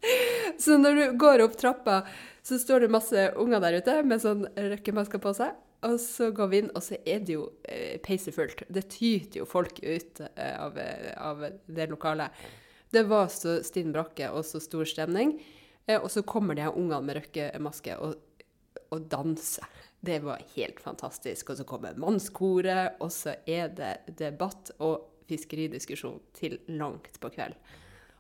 [0.60, 2.02] Så når du går opp trappa,
[2.44, 5.56] så står det masse unger der ute med sånn røkkemasker på seg.
[5.88, 8.66] Og så går vi inn, og så er det jo eh, peisefullt.
[8.68, 10.76] Det tyter jo folk ut eh, av,
[11.16, 12.36] av, det lokalet.
[12.92, 15.38] Det var så stinn brakke og så stor stemning.
[15.88, 18.18] Eh, og så kommer de her ungene med røkkemaske og,
[18.92, 19.70] og danser.
[20.00, 21.50] Det var helt fantastisk.
[21.50, 27.58] Og så kommer mannskoret, og så er det debatt og fiskeridiskusjon til langt på kveld.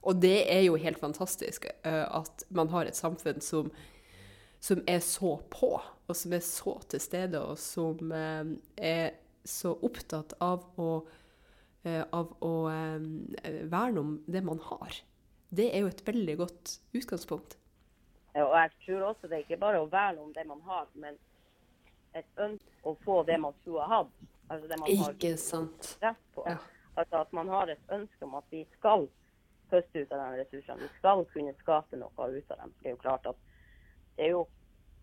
[0.08, 3.72] Og det er jo helt fantastisk uh, at man har et samfunn som,
[4.60, 8.46] som, er så på, og som er så til stede, og som uh,
[8.78, 10.90] er så opptatt av å,
[11.88, 12.54] uh, av å
[13.72, 15.02] verne om det man har.
[15.50, 17.58] Det er jo et veldig godt utgangspunkt.
[18.38, 21.18] Og jeg tror også det er ikke bare å verne om det man har, men
[22.18, 24.14] et ønske å få det man skulle ha hatt.
[24.50, 25.98] Altså det man Ikke sant.
[26.02, 26.44] rett på.
[26.48, 26.58] Ja.
[26.98, 29.08] Altså at man har et ønske om at vi skal
[29.72, 30.82] høste ut av de ressursene.
[30.82, 32.74] Vi skal kunne skape noe ut av dem.
[32.82, 33.36] Det er jo klart at
[34.18, 34.48] det er jo,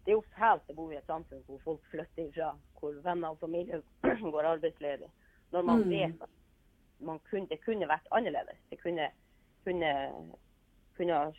[0.05, 3.31] det er jo fælt å bo i et samfunn hvor folk flytter ifra, hvor venner
[3.31, 3.83] og familie
[4.35, 5.09] går arbeidsledig.
[5.53, 5.91] Når man Mm.
[5.91, 6.29] vet at
[7.01, 8.59] man kunne, det kunne vært annerledes.
[8.71, 9.11] Det kunne,
[9.65, 9.93] kunne,
[10.97, 11.33] kunne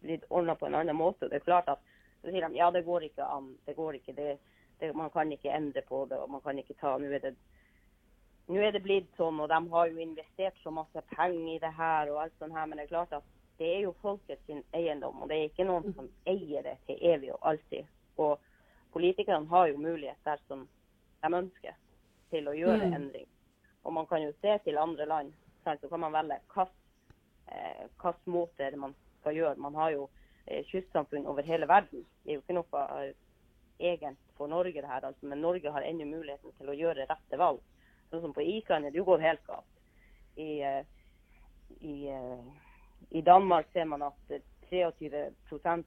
[0.00, 1.28] blitt ordna på en annen måte.
[1.28, 1.78] Det er klart at
[2.22, 3.52] så sier de ja, det går ikke an.
[3.66, 4.12] Det går ikke.
[4.14, 4.38] Det,
[4.80, 6.18] det, man kan ikke endre på det.
[6.18, 7.34] og man kan ikke ta, Nå er det
[8.48, 11.72] nå er det blitt sånn, og de har jo investert så masse penger i det
[11.76, 13.24] her og alt sånt her, men det er klart at
[13.58, 17.02] det er jo folkets sin eiendom, og det er ikke noen som eier det til
[17.10, 17.90] evig og alltid.
[18.16, 18.38] Og
[18.94, 20.64] politikerne har jo mulighet der som
[21.22, 21.76] de ønsker
[22.30, 22.94] til å gjøre Mm.
[22.94, 23.26] endring.
[23.84, 25.32] Og man kan jo se til andre land,
[25.64, 26.72] så kan man velge hvilken
[28.04, 29.56] eh, måte det man skal gjøre.
[29.56, 30.08] Man har jo
[30.46, 32.06] eh, kystsamfunn over hele verden.
[32.24, 33.14] Det er jo ikke noe eh,
[33.78, 37.40] egent for Norge det her, altså, men Norge har ennå muligheten til å gjøre rette
[37.40, 37.60] valg.
[38.10, 39.74] Sånn som på Island er det jo gått helt galt.
[40.38, 40.84] I, eh,
[41.80, 42.44] i, eh,
[43.10, 45.30] I Danmark ser man at eh, 23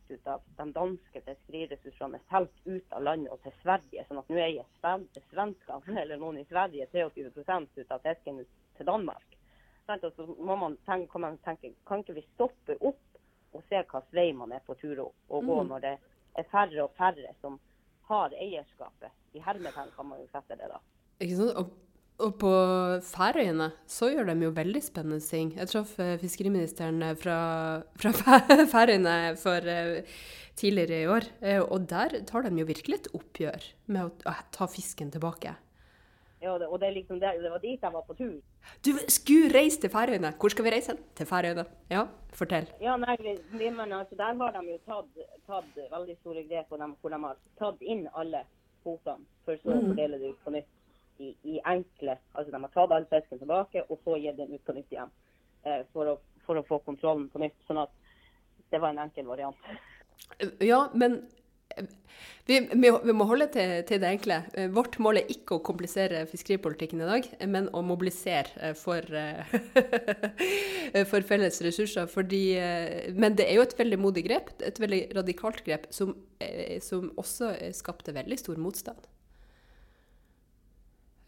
[0.09, 4.05] ut av de danske fiskeriressursene er solgt ut av landet og til Sverige.
[4.07, 8.41] Sånn at nå eier sven- svenskene eller noen i Sverige 23 ut av fisken
[8.77, 9.37] til Danmark.
[9.91, 13.01] Og så må man tenke, kan man tenke kan ikke vi stoppe opp
[13.53, 15.67] og se hvilken vei man er på tur å å gå Mm.
[15.67, 15.97] når det
[16.37, 17.59] er færre og færre som
[18.11, 19.13] har eierskapet?
[19.35, 20.81] I hermetegn kan man jo sette det, da.
[21.21, 21.55] Ikke sant?
[21.59, 21.71] Og,
[22.21, 22.51] og på
[23.07, 25.53] Færøyene så gjør de jo veldig spennende ting.
[25.57, 27.39] Jeg traff eh, fiskeriministeren eh, fra,
[27.97, 28.13] fra
[28.73, 30.19] Færøyene for eh,
[30.59, 31.25] tidligere i år,
[31.71, 33.63] og der tar de jo virkelig et oppgjør
[33.95, 35.55] med å ta fisken tilbake.
[36.41, 38.39] Ja, og det, liksom det, det var dit jeg var på tur.
[38.85, 40.33] Du skulle reise til Færøyene!
[40.41, 40.95] Hvor skal vi reise?
[40.95, 41.03] hen?
[41.15, 41.65] Til Færøyene.
[41.91, 42.65] Ja, fortell.
[42.81, 43.17] Ja, nei,
[43.53, 47.19] men altså, Der har de jo tatt, tatt veldig store grep, og de, hvor de
[47.27, 48.41] har tatt inn alle
[48.81, 52.73] kvotene, for så å fordele det ut på nytt i, i enkle Altså de har
[52.73, 55.13] tatt all fisken tilbake, og så gitt den ut på nytt igjen.
[55.63, 57.57] Eh, for, å, for å få kontrollen på nytt.
[57.67, 57.93] Sånn at
[58.73, 59.69] det var en enkel variant.
[60.63, 61.21] Ja, men
[62.45, 64.39] vi, vi, må holde til, til det enkle.
[64.57, 69.05] Eh, Vårt mål er ikke å komplisere fiskeripolitikken i dag, men å mobilisere eh, for,
[69.15, 69.45] eh,
[71.11, 72.09] for felles ressurser.
[72.11, 72.43] Fordi,
[73.15, 76.15] men det er jo et veldig modig grep, et veldig radikalt grep, som,
[76.83, 79.09] som også skapte veldig stor motstand.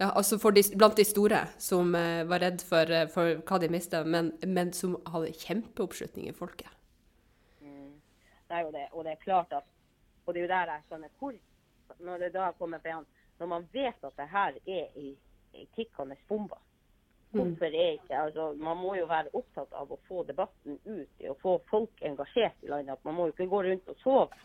[0.01, 4.33] Ja, altså de, blant de store som var redd for, for hva de mista, men,
[4.43, 6.71] men som hadde kjempeoppslutning i folket.
[7.61, 8.87] Det er jo det.
[8.91, 9.69] Og det er klart at
[10.25, 11.33] Og det er jo der jeg skjønner hvor
[11.99, 13.07] Når det da kommer på igjen
[13.39, 15.09] Når man vet at det her er i,
[15.53, 16.61] i tikkende bomber
[17.33, 21.35] Hvorfor er ikke altså, Man må jo være opptatt av å få debatten ut, å
[21.41, 22.99] få folk engasjert i landet.
[23.03, 24.41] Man må jo ikke gå rundt og sove.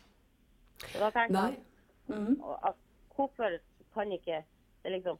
[0.86, 1.58] Så da tenker jeg
[2.40, 2.78] og at
[3.14, 3.58] hvorfor
[3.94, 4.40] kan ikke
[4.82, 5.18] det liksom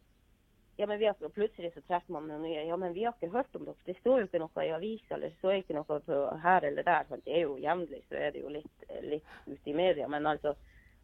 [0.81, 2.61] ja, men vi har, og Plutselig så treffer man noen nye.
[2.69, 3.81] Ja, men vi har ikke hørt om dere.
[3.85, 6.87] Det står jo ikke noe i avisa eller det står ikke noe på her eller
[6.87, 7.09] der.
[7.09, 7.25] sant?
[7.25, 10.07] Det er jo jevnlig, så er det jo litt, litt ute i media.
[10.09, 10.55] Men altså,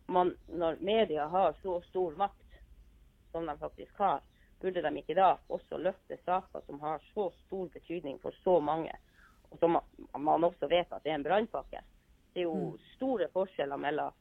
[0.07, 2.61] man, når media har så stor makt
[3.33, 4.23] som de faktisk har,
[4.63, 8.95] burde de ikke da også løfte saker som har så stor betydning for så mange,
[9.51, 11.83] og som man, man også vet at det er en brannpakke.
[12.31, 14.15] Det er jo store forskjeller mellom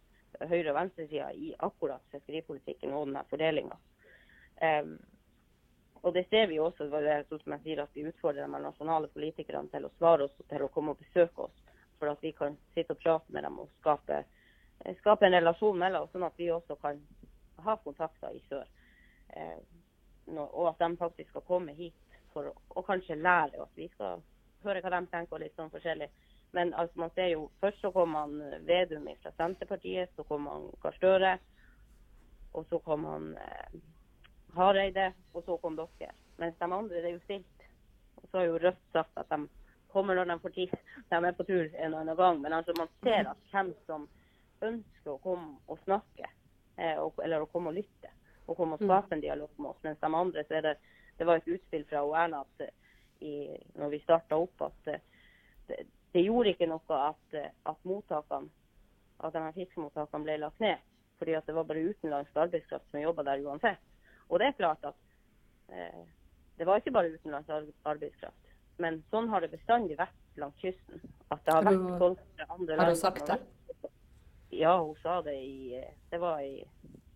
[0.49, 3.77] høyre- og venstresida i akkurat fiskeripolitikken og denne fordelinga.
[4.57, 4.97] Um,
[6.03, 9.07] og det ser vi også, er sånn som jeg sier, at vi utfordrer de nasjonale
[9.13, 11.61] politikerne til å svare oss og til å komme og besøke oss.
[11.99, 14.17] For at vi kan sitte og prate med dem og skape,
[14.83, 16.99] eh, skape en relasjon mellom oss, sånn at vi også kan
[17.63, 18.67] ha kontakter i sør.
[19.29, 19.63] Eh,
[20.35, 23.71] og at de faktisk skal komme hit for å kanskje lære oss.
[23.75, 24.19] Vi skal
[24.63, 26.09] høre hva de tenker litt sånn forskjellig.
[26.51, 28.35] Men altså, man ser jo, først så kom han
[28.67, 31.37] Vedum fra Senterpartiet, så kom han Gahr Støre,
[32.53, 33.79] og så kom han eh,
[34.55, 36.13] Hareide, og så kom dere.
[36.41, 37.67] Mens de andre det er jo stilt.
[38.21, 39.47] Og så har jo Rødt sagt at de
[39.93, 40.75] kommer når de får tid.
[41.09, 42.41] De er på tur en annen gang.
[42.41, 44.07] Men altså man ser at hvem som
[44.63, 46.29] ønsker å komme og snakke,
[46.77, 48.11] eh, eller å komme og lytte,
[48.47, 49.83] og komme og skape en dialog med oss.
[49.83, 50.77] Mens de andre så er det
[51.17, 52.71] Det var et utspill fra Erna at eh,
[53.21, 55.03] i, når vi starta opp, at eh,
[55.67, 57.35] det, det gjorde ikke noe at,
[57.69, 58.49] at mottakene
[59.19, 60.81] at de her fiskemottakene ble lagt ned.
[61.19, 63.92] Fordi at det var bare utenlandsk arbeidskraft som jobba der uansett.
[64.33, 64.95] Og det er klart at
[65.69, 66.03] eh,
[66.57, 67.49] det var ikke bare utenlandsk
[67.85, 68.39] arbeidskraft.
[68.81, 71.01] Men sånn har det bestandig vært langs kysten.
[71.31, 72.79] At det har vært du- folk fra andre land.
[72.81, 73.37] har du hun sagt det?
[74.53, 76.63] Ja, hun sa det i eh, Det var i,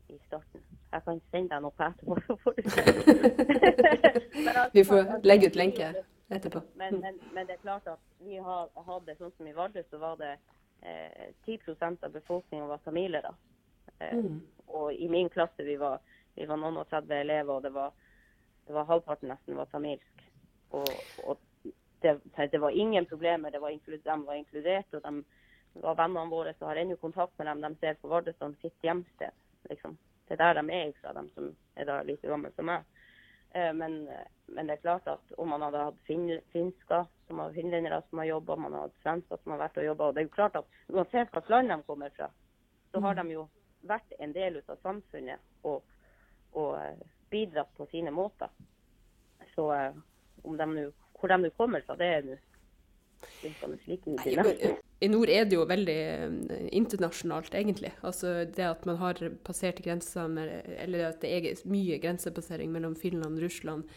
[0.10, 0.62] i starten.
[0.94, 2.84] Jeg kan sende deg noe på etterpå, så får du se.
[4.46, 5.90] Men Vi får legge ut lenke
[6.30, 6.62] etterpå.
[6.76, 9.84] men, men, men det er klart at vi har hatt det sånn som i Vardø,
[9.90, 10.34] så var det
[10.82, 11.60] eh, 10
[12.04, 13.34] av befolkningen var tamilere.
[14.00, 14.42] Eh, Mm.
[14.68, 16.00] Og i min klasse vi var,
[16.38, 17.94] vi var noen og 30 elever, og det var,
[18.68, 20.26] det var halvparten nesten var tamilsk.
[20.78, 20.90] Og,
[21.24, 21.40] og
[22.02, 23.52] det, det, var ingen problemer.
[23.52, 27.48] Det var de var inkludert, og de var vennene våre som har ennå kontakt med
[27.48, 27.62] dem.
[27.62, 29.34] De ser på Vardø som sitt hjemsted.
[29.70, 29.98] Liksom.
[30.28, 32.86] Det er der de er fra, de som er da like gamle som meg.
[33.54, 34.10] Eh, men,
[34.46, 38.22] men, det er klart at om man hadde hatt fin, finsker som har finlendere som
[38.22, 40.58] har jobba, man hadde hatt svensker som har vært og jobba Det er jo klart
[40.60, 42.30] at uansett hvilket land de kommer fra,
[42.92, 43.22] så har mm.
[43.22, 43.46] de jo
[43.88, 45.84] vært en del av samfunnet og,
[46.58, 48.52] og eh, bidratt på sine måter.
[49.56, 49.96] Så eh,
[50.44, 50.84] om de nu,
[51.18, 52.38] hvor de nå kommer fra, det er nå
[55.00, 55.96] i nord er det jo veldig
[56.78, 57.92] internasjonalt, egentlig.
[58.06, 60.28] Altså det at man har passert grensa
[60.78, 63.90] Eller at det er mye grensepassering mellom Finland, Russland,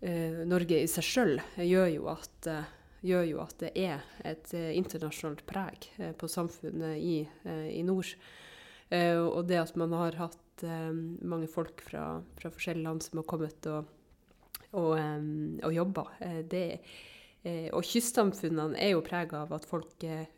[0.00, 1.88] eh, Norge i seg sjøl, gjør,
[3.00, 5.88] gjør, jo at det er et internasjonalt preg
[6.20, 7.24] på samfunnet i,
[7.72, 8.12] i nord.
[8.90, 10.64] Og det at man har hatt
[11.22, 13.86] mange folk fra, fra, forskjellige land som har kommet og,
[14.72, 16.04] og, um, og jobba,
[16.50, 16.64] det
[17.42, 20.28] Eh, og kystsamfunnene er jo prega av at folk, eh,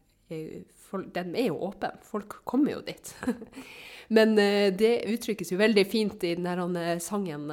[0.88, 1.91] folk, De er jo åpne.
[2.07, 3.15] Folk kommer jo dit.
[4.17, 7.51] Men eh, det uttrykkes jo veldig fint i den sangen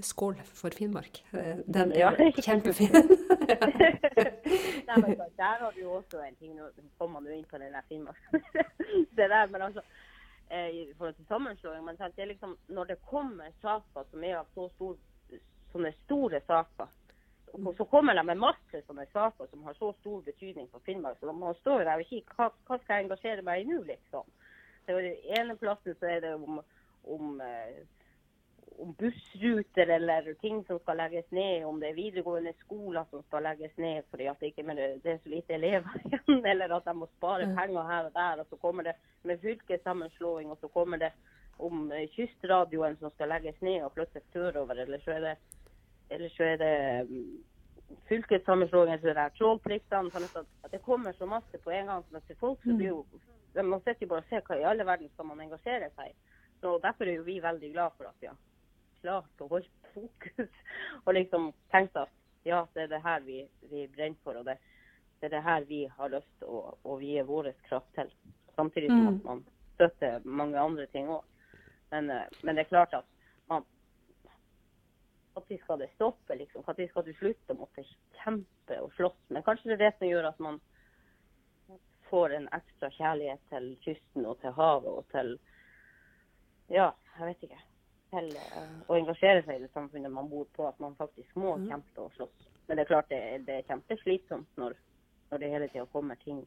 [0.00, 1.22] 'Skål for Finnmark'.
[1.66, 2.10] Den er ja.
[2.46, 2.92] kjempefin.
[5.38, 6.64] Der har du jo også en ting Nå
[6.98, 8.18] kommer man jo inn på den der Finnmark.
[9.16, 9.80] det der, men altså,
[10.50, 11.84] i forhold til sammenslåing.
[11.84, 14.96] Men det er liksom, når det kommer saker som er av så stor,
[15.72, 16.88] sånne store saker
[17.76, 21.18] så kommer de med masse sånne saker som har så stor betydning for Finnmark.
[21.20, 24.28] Så man står der og kikker hva, hva skal jeg engasjere meg i nå, liksom.
[24.88, 26.60] Det ene plassen så er det om,
[27.04, 27.80] om, eh,
[28.78, 33.44] om, bussruter eller ting som skal legges ned, om det er videregående skoler som skal
[33.48, 36.94] legges ned fordi at det ikke det er så lite elever igjen, eller at de
[36.94, 38.42] må spare penger her og der.
[38.42, 41.12] Og så kommer det med fylkessammenslåing, og så kommer det
[41.58, 44.84] om eh, kystradioen som skal legges ned og flyttes sørover.
[44.84, 45.36] Eller så er det
[46.10, 47.44] eller så er det mm,
[48.08, 50.12] fylkessammenslåingen, så det er trålpliktene.
[50.14, 50.28] Sånn
[50.64, 52.04] at det kommer så masse på en gang.
[52.08, 53.02] sånn at folk så blir jo,
[53.58, 56.36] Man sitter jo bare og ser hva i alle verden skal man engasjere seg i.
[56.60, 58.36] Så Derfor er jo vi veldig glad for at vi har
[59.02, 60.62] klart å holde fokus
[61.04, 62.12] og liksom tenkt at
[62.48, 64.38] ja, det er det her vi, vi brenner for.
[64.40, 64.58] og det,
[65.20, 68.12] det, er det her vi har lyst til å, å vie vår kraft til.
[68.56, 69.24] Samtidig som at mm.
[69.26, 69.42] man
[69.74, 71.26] støtter mange andre ting òg.
[71.90, 73.06] Men, eh, men, det er klart at
[73.50, 73.66] man,
[75.34, 76.34] når skal det stoppe?
[76.34, 76.64] liksom?
[76.66, 77.86] Når skal du slutte å måtte
[78.22, 79.20] kjempe og slåss?
[79.28, 80.60] Men kanskje det er det som gjør at man
[82.08, 85.36] får en ekstra kjærlighet til kysten og til havet og til
[86.68, 87.60] Ja, jeg vet ikke.
[88.12, 90.68] Til uh, å engasjere seg i det samfunnet man bor på.
[90.68, 91.68] At man faktisk må mm.
[91.72, 92.48] kjempe og slåss.
[92.68, 94.76] Men det er klart det, det er kjempeslitsomt når,
[95.32, 96.42] når det hele tida kommer ting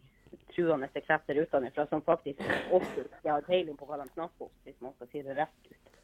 [0.56, 2.40] truende krefter utenfra som faktisk
[2.72, 5.72] ofte ikke har peiling på hva de snakker om, hvis man skal si det rett
[5.72, 5.98] ut.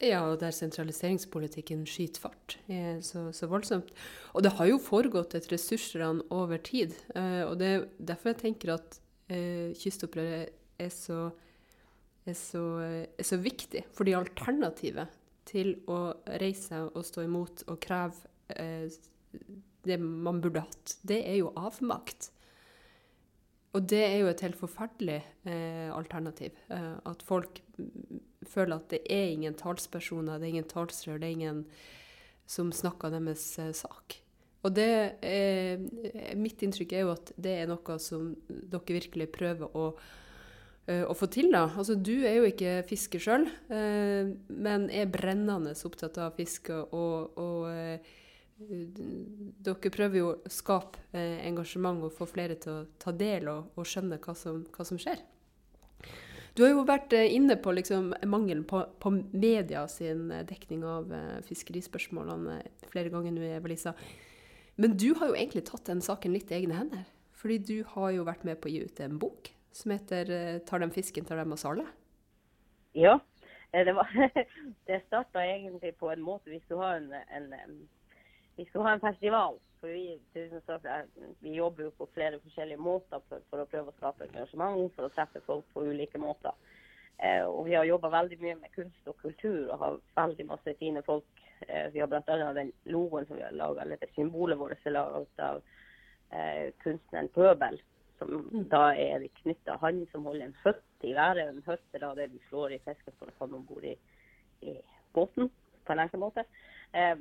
[0.00, 3.90] Ja, og der sentraliseringspolitikken skyter fart er så, så, voldsomt.
[4.32, 6.94] Og det har jo foregått et ressursran over tid.
[7.14, 11.28] Eh, og det er derfor jeg tenker at eh, kystopprøret er så,
[12.28, 12.64] er, så,
[13.18, 13.84] er så, viktig.
[13.96, 15.14] Fordi alternativet
[15.48, 18.90] til å reise og stå imot og kreve eh,
[19.88, 22.30] det man burde hatt, det er jo avmakt.
[23.76, 26.56] Og det er jo et helt forferdelig eh, alternativ.
[26.72, 27.60] Eh, at folk
[28.48, 31.60] føler at det er ingen talspersoner, det er ingen talsrør, det er ingen
[32.48, 34.20] som snakker deres eh, sak.
[34.66, 34.88] Og det
[35.22, 35.82] er,
[36.36, 40.16] mitt inntrykk er jo at det er noe som dere virkelig prøver å, eh,
[40.88, 41.50] å få til.
[41.52, 41.66] da.
[41.76, 46.70] Altså, Du er jo ikke fisker sjøl, eh, men er brennende opptatt av fisk.
[46.70, 48.00] og, og
[48.58, 53.86] dere prøver jo å skape engasjement og få flere til å ta del og, og
[53.86, 55.20] skjønne hva som, hva som skjer.
[56.56, 60.82] Du har jo vært eh, inne på liksom, mangelen på, på, media sin eh, dekning
[60.82, 61.12] av
[61.46, 63.94] fiskerispørsmålene flere ganger nå, Evelisa.
[64.74, 67.06] Men du har jo egentlig tatt den saken litt i egne hender.
[67.38, 70.78] Fordi du har jo vært med på å gi ut en bok som heter 'Tar
[70.82, 71.86] dem fisken, tar dem oss alle'?
[72.92, 73.18] Ja.
[73.70, 74.08] Det, var,
[74.86, 77.88] det starta egentlig på en måte Vi skulle ha en, en,
[78.68, 80.20] skulle ha en festival for vi,
[81.40, 85.06] vi, jobber jo på flere forskjellige måter for, for, å prøve å skape engasjement, for
[85.06, 86.54] å treffe folk på ulike måter.
[87.18, 90.74] Eh, og vi har jobba veldig mye med kunst og kultur og har veldig masse
[90.80, 91.44] fine folk.
[91.66, 92.52] Eh, vi har bl.a.
[92.56, 95.62] den logoen som vi har laga, eller det symbolet vårt er laget av
[96.30, 97.80] eh, kunstneren Pøbel.
[98.18, 98.64] Som mm.
[98.72, 101.48] da er knytta han som holder en høtt i været.
[101.48, 103.94] En høtt er da det vi slår i fisken for å komme om bord i,
[104.66, 104.74] i
[105.14, 105.50] båten
[105.86, 106.44] på en enkel måte.
[106.92, 107.14] Eh,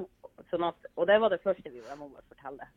[0.50, 1.92] sånn at, og det var det første vi gjorde.
[1.92, 2.70] Jeg må bare fortelle.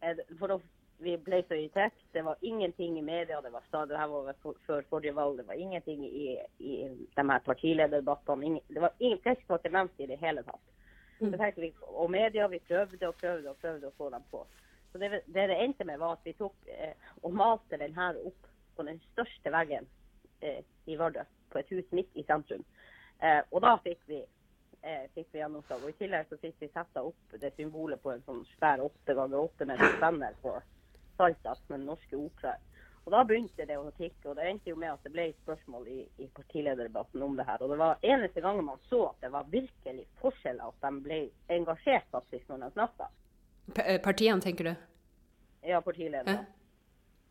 [0.00, 0.60] Eh, for da
[0.98, 1.94] vi ble så irritert.
[2.12, 3.40] Det var ingenting i media.
[3.40, 4.34] Det var stadig, det her var
[4.66, 5.38] før forrige valg.
[5.38, 6.72] Det var ingenting i, i
[7.16, 8.60] de her partilederdebattene.
[8.68, 10.64] Det var ingen fisk var ikke nevnt i det hele tatt.
[11.18, 14.44] Så tenkte vi, Og media, vi prøvde og prøvde og prøvde å få dem på.
[14.92, 18.16] Så det det, det endte med, var at vi tok eh, og malte den her
[18.26, 19.86] opp på den største veggen
[20.40, 22.64] eh, i Vardø, på et hus midt i sentrum.
[23.20, 24.22] Eh, og da fikk vi
[24.82, 25.82] eh, fikk vi gjennomslag.
[25.82, 29.16] Og I tillegg så fikk vi setta opp det symbolet på en sånn svær åtte
[29.18, 30.54] ganger åtte meter spenner på
[31.18, 32.64] Saltas med den norske operaen.
[33.08, 35.86] Og Da begynte det å tikke, og det endte jo med at det ble spørsmål
[35.88, 37.62] i, i partilederdebatten om det her.
[37.64, 41.20] Og det var eneste gangen man så at det var virkelig forskjell, at de ble
[41.56, 43.08] engasjert faktisk når de snakka.
[43.74, 44.74] P eh, partiene, tenker du?
[45.68, 46.46] Ja, partilederne.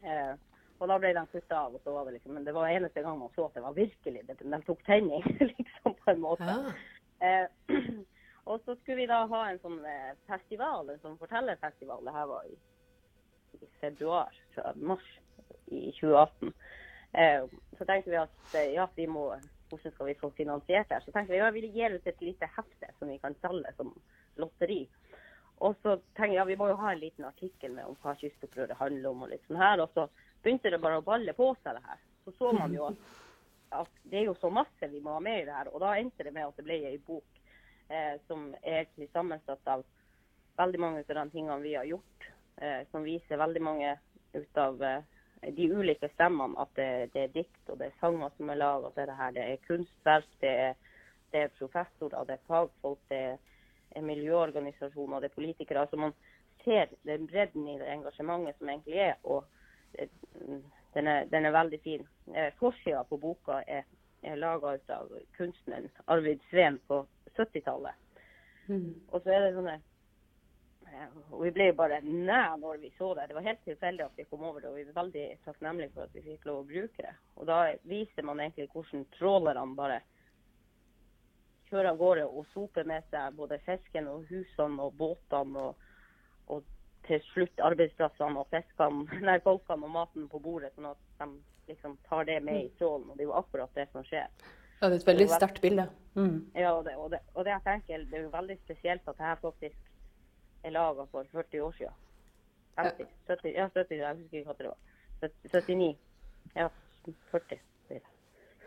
[0.04, 0.34] Eh,
[0.78, 3.02] og da ble de kutta av, og så var det liksom Men det var eneste
[3.02, 5.26] gang man så at det var virkelig De, de tok tenning,
[5.58, 6.45] liksom, på en måte.
[6.45, 6.76] Ja.
[7.28, 7.78] Eh,
[8.50, 12.06] og så skulle vi da ha en sånn eh, festival, en sånn fortellerfestival.
[12.06, 12.58] Det her var i,
[13.58, 15.08] i februar, tror mars
[15.73, 16.54] i 2018.
[17.17, 17.47] Eh,
[17.80, 19.32] så tenkte vi at eh, ja, vi må
[19.67, 21.02] hvordan skal vi få finansiert det?
[21.04, 23.91] Så tenkte vi ja, vi gir ut et lite hefte som vi kan selge som
[24.39, 24.86] lotteri.
[25.65, 28.13] Og så tenkte jeg ja, vi må jo ha en liten artikkel med om hva
[28.20, 29.24] kystopprøret handler om.
[29.26, 30.08] og litt sånn her, Og så
[30.43, 32.04] begynte det bare å balle på seg det her.
[32.26, 33.02] Så så man jo at,
[33.82, 35.72] at det er jo så masse vi må ha med i det her.
[35.74, 37.41] Og da endte det med at det ble ei bok
[37.89, 39.86] eh, som er egentlig sammensatt av
[40.58, 42.30] veldig mange av de tingene vi har gjort.
[42.62, 43.98] Eh, som viser veldig mange
[44.34, 45.02] ut av eh,
[45.58, 46.58] de ulike stemmene.
[46.62, 49.36] At det, det er dikt og det er sanger som er laga er det her.
[49.36, 50.74] Det er kunstverk, det er,
[51.34, 53.38] det er professorer, det er fagfolk, det er,
[53.98, 55.84] er miljøorganisasjoner, det er politikere.
[55.86, 56.16] Altså man
[56.64, 59.16] ser den bredden i det engasjementet som egentlig er.
[59.24, 59.46] og
[59.94, 60.10] eh,
[60.94, 62.08] den er, den er veldig fin.
[62.34, 63.86] Eh, Forsida på boka er,
[64.24, 67.04] er laga av kunstneren Arvid Sveen på
[67.38, 67.94] 70-tallet.
[68.68, 68.96] Mm.
[69.12, 73.30] Og så er det sånne eh, og Vi ble bare næ når vi så det.
[73.30, 74.72] Det var helt tilfeldig at vi kom over det.
[74.72, 77.16] Og vi er veldig takknemlige for at vi fikk lov å bruke det.
[77.38, 80.02] Og da viser man egentlig hvordan trålerne bare
[81.69, 85.88] kjører av gårde og soper med seg både fisken og husene og båtene og,
[86.53, 86.63] og
[87.08, 91.30] til slutt arbeidsplassene og fiskene, nei, folkene og maten på bordet, sånn at de
[91.71, 93.10] liksom tar det med i trålen.
[93.12, 94.27] Og det er jo akkurat det som skjer.
[94.80, 95.88] Ja, det er et veldig sterkt bilde.
[96.15, 96.41] Mm.
[96.56, 99.17] Ja, og det, og, det, og det jeg tenker, det er jo veldig spesielt at
[99.17, 102.03] dette faktisk er laga for 40 år siden.
[102.77, 104.80] 50, 70, ja, 70, jeg husker ikke hva det var.
[105.49, 105.88] 79.
[106.56, 106.67] Ja,
[107.32, 108.12] 40 blir det.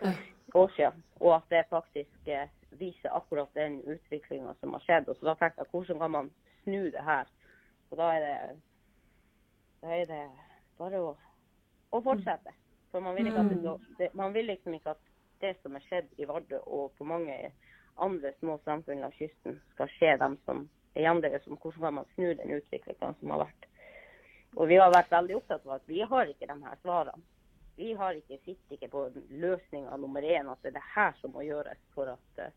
[0.00, 0.14] Ja.
[0.54, 1.04] år siden.
[1.20, 5.08] Og at det faktisk eh, viser akkurat den utviklinga som har skjedd.
[5.08, 6.30] Og så da tenkte jeg, hvordan kan man
[6.62, 7.30] snu det her?
[7.90, 8.34] Og da er det,
[9.82, 10.24] da er det
[10.78, 11.14] bare å,
[11.90, 12.54] å fortsette.
[12.90, 15.02] For man vil, ikke at det, det, man vil liksom ikke at
[15.40, 17.36] det som er skjedd i Vardø og på mange
[18.00, 20.66] andre små samfunn langs kysten, skal skje dem som
[20.98, 21.38] er.
[21.44, 23.66] Som hvordan kan man snu den utviklinga som har vært.
[24.58, 27.22] Og vi har vært veldig opptatt av at vi har ikke de her svarene.
[27.76, 31.32] Vi har ikke, sitter ikke på løsninga nummer én, at det er det her som
[31.34, 32.52] må gjøres for at, eh,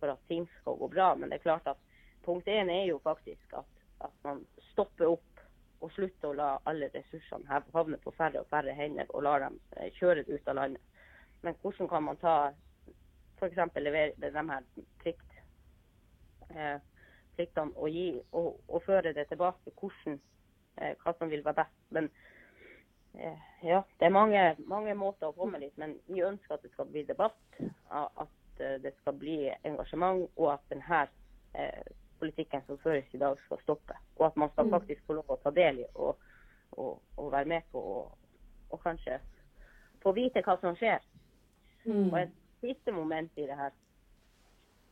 [0.00, 1.14] for at ting skal gå bra.
[1.14, 1.76] Men det er klart at
[2.24, 3.68] punkt én er jo faktisk at,
[4.00, 5.44] at man stopper opp
[5.80, 9.60] og slutter å la alle ressursene havne på færre og færre hender, og lar dem
[9.76, 10.82] eh, kjøre ut av landet.
[11.42, 12.36] Men hvordan kan man ta
[13.40, 13.76] f.eks.
[13.76, 14.66] levere de her
[15.00, 15.38] plikt,
[16.50, 16.76] eh,
[17.36, 20.20] pliktene og, gi, og, og føre det tilbake hvordan,
[21.00, 21.80] hva som vil være best.
[21.90, 22.10] Men
[23.62, 26.88] ja, det er mange, mange måter å komme dit, men vi ønsker at det skal
[26.90, 27.38] bli debatt,
[27.90, 31.02] at eh, det skal bli engasjement, og at denne
[31.58, 33.96] eh, politikken som føres i dag, skal stoppe.
[34.18, 36.18] Og at man skal faktisk få lov å ta del i og,
[36.72, 38.12] og, og være med på og,
[38.70, 39.18] og kanskje
[40.04, 41.00] få vite hva som skjer.
[41.84, 42.10] Mm.
[42.10, 43.74] Og et siste moment i det her,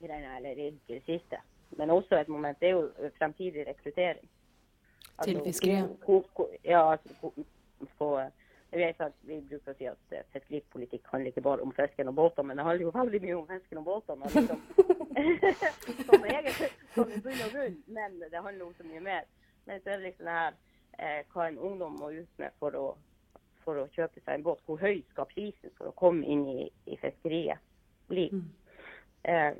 [0.00, 1.40] eller ikke det siste,
[1.76, 4.28] men også et moment, det er jo fremtidig rekruttering.
[5.24, 5.90] Til fiskeriet?
[6.64, 7.32] Ja, altså
[7.98, 8.10] på,
[8.72, 12.10] jeg vet at Vi bruker å si at eh, fiskeripolitikk handler ikke bare om fisken
[12.10, 14.32] og båtene, men det handler jo veldig mye om fisken og båtene.
[14.34, 14.64] Liksom,
[16.08, 19.28] som egentlig som i bunn og grunn, men det handler om så mye mer.
[19.68, 20.58] Men så er det liksom det her
[20.98, 22.86] eh, hva en ungdom må ut med for å,
[23.64, 24.62] for å kjøpe seg en båt.
[24.66, 27.64] Hvor høy skal prisen for å komme inn i, i fiskeriet
[28.12, 28.28] bli?
[28.32, 28.48] Mm.
[29.32, 29.52] Eh,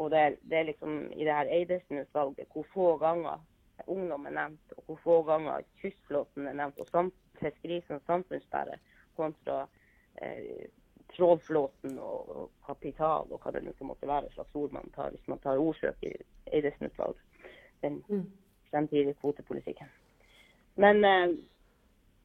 [0.00, 3.42] og det er, det er liksom i det her Eidesen-utvalget hvor få ganger
[3.90, 8.80] ungdom er nevnt, og hvor få ganger kystflåten er nevnt, og sam fiskeri som samfunnsbærer
[9.16, 9.66] kontra
[10.22, 10.68] eh,
[11.16, 15.28] trålflåten og, og kapital og hva det nå måtte være slags ord man tar hvis
[15.30, 16.14] man tar ordsøk i
[16.52, 17.22] Eidesen-utvalget.
[17.82, 18.24] Den Mm.
[18.70, 19.86] fremtidige kvotepolitikken.
[20.76, 21.34] Men eh,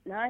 [0.10, 0.30] nei,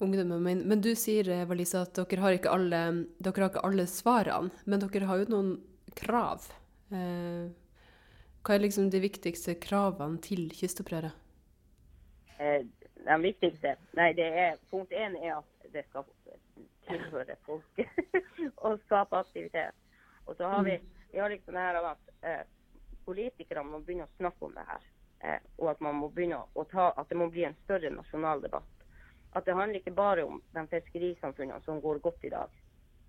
[0.00, 0.62] Ungdommen min.
[0.68, 2.78] Men du sier, eh, Valisa, at dere har, ikke alle,
[3.20, 5.50] dere har ikke alle svarene, men dere har jo noen
[5.94, 6.46] krav.
[6.90, 7.50] Eh,
[8.40, 11.12] hva er liksom de viktigste kravene til kystopprøret?
[12.38, 12.64] eh,
[13.10, 16.06] den viktigste Nei, det er punkt én er at det skal
[16.86, 17.84] tilhøre folk
[18.64, 19.76] og skape aktivitet.
[20.26, 20.78] Og så har vi
[21.12, 22.42] vi har liksom det her av at eh,
[23.04, 24.84] politikerne må begynne å snakke om det her.
[25.26, 28.42] Eh, og at man må begynne å ta, at det må bli en større nasjonal
[28.44, 28.68] debatt.
[29.34, 32.54] At det handler ikke bare om de fiskerisamfunnene som går godt i dag.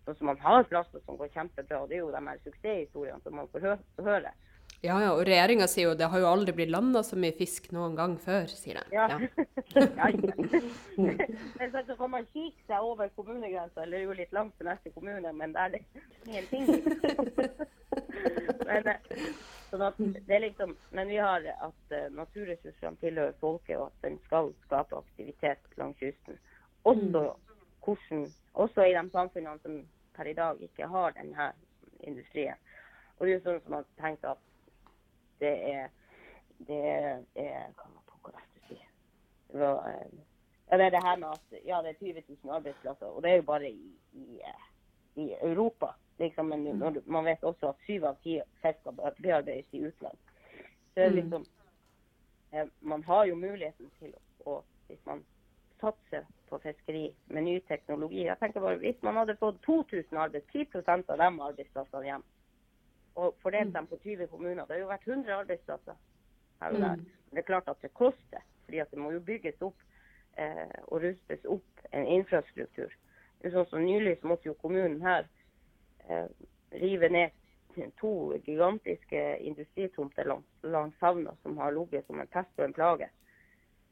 [0.05, 1.83] Sånn som man har plasser som går kjempebra.
[1.83, 3.75] og Det er jo de her suksesshistoriene som man får hø
[4.07, 4.33] høre.
[4.82, 7.67] Ja, ja, og regjeringa sier jo det har jo aldri blitt landa så mye fisk
[7.75, 8.95] noen gang før, sier de.
[8.95, 9.05] Ja.
[9.13, 10.07] Ja.
[10.97, 14.89] Men så kan man kikke seg over kommunegrensa, eller er jo litt langt til neste
[14.95, 16.65] kommune, men det er liksom ingenting.
[18.65, 19.29] Men, eh,
[19.69, 24.05] sånn at det er liksom, men vi har at eh, naturressursene tilhører folket, og at
[24.07, 26.41] den skal skape aktivitet langs kysten.
[26.89, 27.25] Også,
[27.86, 28.25] hvordan,
[28.65, 29.82] også i de samfunnene som
[30.17, 31.51] per i dag ikke har denne
[32.01, 32.57] industrien.
[33.19, 34.47] Og det er jo sånn som man tenker at
[35.41, 35.89] det er
[36.67, 36.77] det
[37.35, 37.71] er,
[38.21, 38.31] Hva
[38.67, 38.77] si?
[39.51, 40.11] Det var, eh,
[40.69, 43.31] ja, det er det her med at ja, det er 20 000 arbeidsplasser, og det
[43.31, 44.67] er jo bare i, i, eh,
[45.15, 45.93] i Europa.
[46.19, 49.81] Liksom, men når, du- man vet også at syv av ti fisker be- bearbeides i
[49.87, 50.17] utland.
[50.93, 51.15] Så Mm.
[51.15, 51.45] liksom
[52.53, 54.13] eh, Man har jo muligheten til
[54.45, 55.25] å, hvis man
[55.81, 60.45] satser på fiskeri med ny teknologi Jeg tenker bare, Hvis man hadde fått 2000 arbeids,
[60.53, 62.23] 10% av de arbeidsplassene hjem,
[63.16, 65.97] og fordelt dem på 20 kommuner, det har jo vært 100 arbeidsplasser
[66.62, 66.95] her og der.
[66.95, 67.05] Mm.
[67.05, 69.84] Men det er klart at det koster, fordi det må jo bygges opp
[70.38, 72.93] eh, og rustes opp en infrastruktur.
[73.41, 75.28] Det Sånn som Nylig så måtte jo kommunen her
[76.07, 76.28] eh,
[76.82, 77.38] rive ned
[77.99, 83.09] to gigantiske industritomter langs, langs havna som har ligget som en pest og en plage.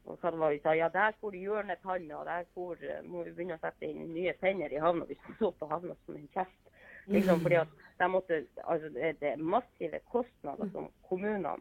[0.08, 3.24] Og hva var vi sa, ja der får du hjørnetanner, og der får, eh, må
[3.24, 6.28] vi begynne å sette inn nye tenner i havna man så på havna som en
[6.34, 6.69] kjeft.
[7.10, 11.56] Liksom, fordi at de måtte, altså det, det er massive kostnader som kommunene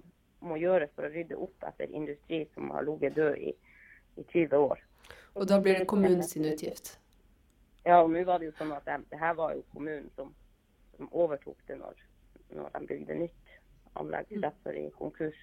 [0.45, 3.53] må gjøre for å rydde opp etter industri som har ligget død i,
[4.21, 4.83] i 20 år.
[5.33, 6.97] Og da blir det kommunen sin utgift.
[7.85, 10.31] Ja, og nå var det jo sånn at de, det her var jo kommunen som,
[10.95, 12.01] som overtok det når,
[12.55, 13.55] når de bygde nytt
[13.99, 15.37] anlegg derfor i konkurs.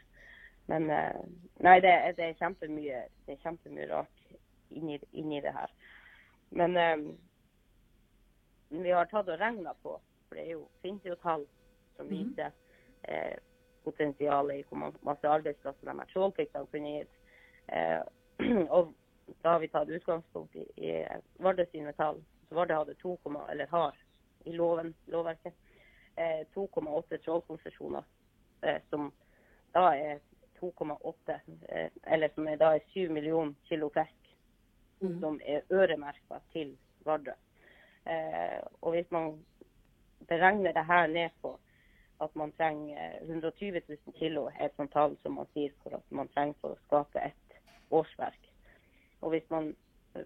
[0.71, 1.23] Men eh,
[1.63, 4.25] nei, det, det er kjempemye det er kjempemye rart
[4.71, 5.73] inni, inni det her.
[6.57, 7.07] Men eh,
[8.69, 9.97] vi har tatt og regna på,
[10.29, 11.47] for det er jo, finnes jo tall
[11.97, 12.53] som viser
[13.03, 13.37] eh,
[13.85, 17.19] potensialet i hvor masse arbeidsplasser de her trålpliktene kunne gitt.
[17.69, 18.01] Eh,
[18.77, 18.93] og
[19.43, 20.93] da har vi tatt utgangspunkt i, i
[21.43, 22.21] Vardø sine tall.
[22.49, 23.17] Så Vardø hadde 2,
[23.51, 23.97] eller har
[24.45, 25.55] i loven, lovverket
[26.17, 28.05] eh, 2,8 trålkonsesjoner,
[28.63, 29.11] eh, som
[29.75, 30.21] da er
[30.61, 34.23] 2,8, eh, eller som er, da er 7 millioner kilo fisk,
[35.01, 35.21] Mm.
[35.21, 36.71] som er øremerka til
[37.05, 37.33] Vardø.
[38.07, 39.33] Eh, og hvis man
[40.29, 41.59] beregner det her ned på
[42.21, 46.07] at man trenger 120 000 kilo, er et sånt tall som man sier for at
[46.11, 47.59] man trenger for å skape et
[47.91, 48.49] årsverk.
[49.21, 49.75] Og hvis man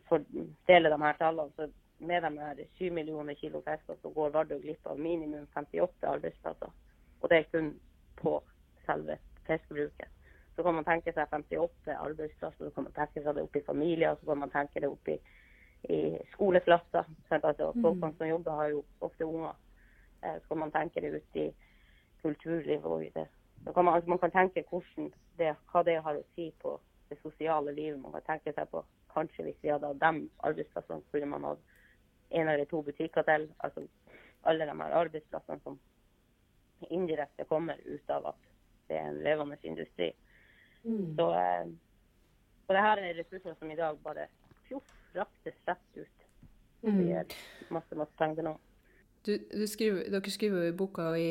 [0.09, 1.67] fordeler de her tallene, så
[1.99, 6.71] med de her 7 millioner kilo fisker, så går Vardø glipp av minimum 58 arbeidsplasser.
[7.21, 7.75] Og det er kun
[8.23, 8.39] på
[8.87, 10.09] selve fiskebruket.
[10.57, 13.67] Så kan man tenke seg 58 arbeidsplasser, så kan man tenke seg det opp i
[13.67, 15.09] familier, så kan man tenke det opp
[15.83, 17.05] i, skoleklasser.
[17.31, 19.57] Altså, Folkene som jobber, har jo ofte unger.
[20.23, 21.51] Eh, så kan man tenke det ut i
[22.23, 23.27] kulturlivet og i det.
[23.75, 24.65] Kan man, altså, man kan tenke
[25.39, 28.01] det, hva det har å si på det sosiale livet.
[28.01, 31.63] Man kan tenke seg på kanskje hvis vi hadde hatt de arbeidsplassene, kunne man hatt
[32.31, 33.49] en eller to butikker til.
[33.59, 33.87] Altså
[34.43, 35.79] alle de her arbeidsplassene som
[36.91, 38.47] indirekte kommer ut av at
[38.89, 40.13] det er en levende industri.
[40.85, 41.17] Mm.
[41.17, 41.67] Så, eh,
[42.69, 44.27] og det her er ressurser som i dag bare
[44.69, 46.27] fjoff, raktes rett ut.
[46.81, 47.35] Det gjør
[47.77, 48.55] masse, masse nå.
[49.27, 51.29] Du, du skriver, dere skriver jo i boka i,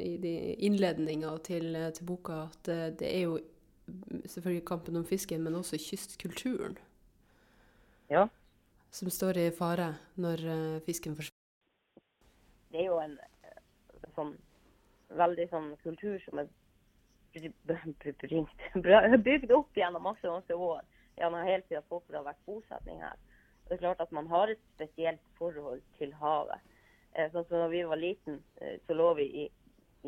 [0.00, 3.38] i innledninga til, til boka at eh, det er jo
[4.24, 6.78] selvfølgelig kampen om fisken, men også kystkulturen
[8.10, 8.26] Ja.
[8.90, 12.02] som står i fare når eh, fisken forsvinner.
[12.72, 14.32] det er jo en eh, sånn
[15.08, 16.48] veldig sånn kultur som er
[19.28, 20.80] bygd opp gjennom masse, masse år.
[21.18, 23.16] Gjennom hele tida folk har vært bosetning her.
[23.64, 26.62] Og det er klart at man har et spesielt forhold til havet.
[27.14, 29.48] Eh, Sånn som da vi var liten, eh, så lå vi i,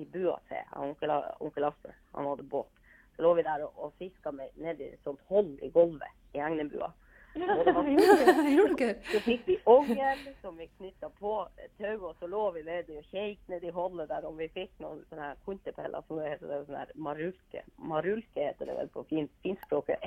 [0.00, 1.96] i bua til han onkel, onkel Asper.
[2.14, 2.70] Han hadde båt.
[3.16, 6.92] Så lå vi der og, og fiska nedi et sånt hold i gulvet i Egnebua.
[7.34, 11.34] Det så fikk vi ongel som vi knytta på
[11.78, 15.04] tauet, og så lå vi nedi og kjeik nedi holdet der om vi fikk noen
[15.12, 17.62] sånne kontepeller som det heter det, sånne marulke.
[17.76, 20.02] Marulke heter det vel på fin, finspråket.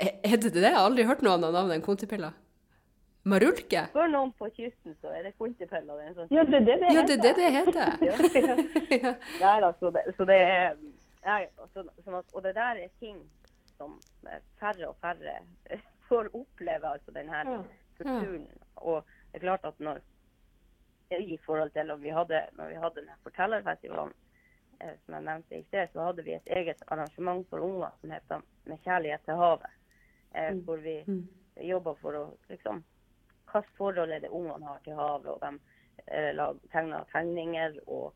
[0.00, 0.62] Er er det det?
[0.62, 2.32] Jeg har aldri hørt noe annet navn enn kontipilla.
[3.28, 3.82] Marulke?
[3.92, 5.96] For noen på kysten så er det kontipilla.
[5.98, 7.90] Det er sånn Ja, det er det det Ja, det er det det heter.
[8.08, 8.14] Ja.
[8.96, 9.12] Ja.
[9.42, 10.78] Nei da, så det, så det er
[11.26, 11.42] nei,
[11.74, 13.18] så, sånn at, Og det der er ting
[13.76, 13.98] som
[14.60, 15.36] færre og færre
[16.08, 17.58] får oppleve, altså den her Ja.
[18.00, 18.46] kulturen.
[18.76, 20.00] Og det er klart at når
[21.10, 24.12] i forhold til om vi hadde, når vi hadde denne fortellerfestivalen,
[24.80, 28.10] eh, som jeg nevnte i sted, så hadde vi et eget arrangement for unger som
[28.10, 28.32] het
[28.64, 29.79] 'Med kjærlighet til havet'.
[30.34, 30.62] Eh, Mm.
[30.64, 31.04] Hvor vi
[31.68, 32.84] jobber for å liksom
[33.50, 35.26] Hvilket forhold er det ungene har til havet?
[35.26, 35.58] Og de
[36.06, 38.12] eh, lag- tegna tegninger og,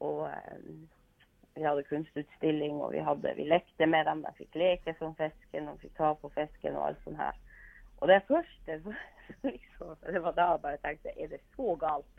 [0.00, 0.60] og eh,
[1.58, 4.22] vi hadde kunstutstilling, og vi, hadde, vi lekte med dem.
[4.22, 7.34] De fikk leke som fisken og fikk ta på fisken og alt sånt her.
[7.98, 8.78] Og det første
[9.42, 12.14] liksom, Det var da jeg bare tenkte er det så galt?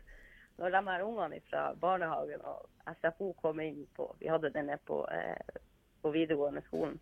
[0.60, 2.68] Når de her ungene fra barnehagen og
[3.00, 5.62] SFO kom inn på Vi hadde det nede på, eh,
[6.04, 7.00] på videregående skolen.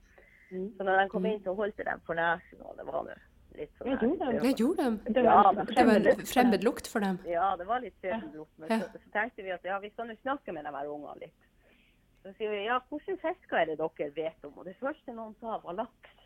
[0.52, 0.70] Mm.
[0.78, 3.18] Så når de kom inn, så holdt jeg dem for nesen, og det var nå
[3.58, 4.40] litt sånn Ja, gjorde de?
[4.44, 5.00] Det gjorde dem.
[5.08, 6.30] Det var Det var fremmed en lukt.
[6.32, 7.20] fremmed lukt for dem.
[7.28, 8.54] Ja, det var litt søt lukt.
[8.62, 11.20] Men så, så tenkte vi at ja, vi skal nå snakke med de her ungene
[11.26, 11.44] litt.
[12.24, 14.58] Så sier vi ja, hvilke fisker er det dere vet om?
[14.58, 16.18] Og det første noen sa, var laks.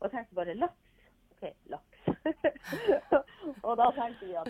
[0.00, 0.86] Og jeg tenkte bare laks.
[1.34, 1.90] OK, laks.
[3.66, 4.48] og da tenkte vi at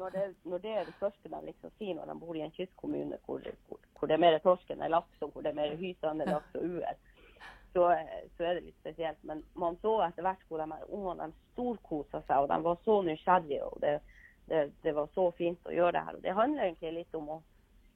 [0.00, 2.54] når det, når det er det første de liksom sier når de bor i en
[2.56, 5.76] kystkommune hvor, hvor, hvor det er mer torsk enn laks, og hvor det er mer
[5.80, 6.96] hyse enn laks og uer,
[7.76, 7.86] så,
[8.36, 9.18] så er det litt spesielt.
[9.28, 13.64] Men man så etter hvert hvor de ungene storkosa seg, og de var så nysgjerrige.
[13.68, 13.98] og det,
[14.48, 16.16] det, det var så fint å gjøre det her.
[16.16, 17.42] Og det handler egentlig litt om å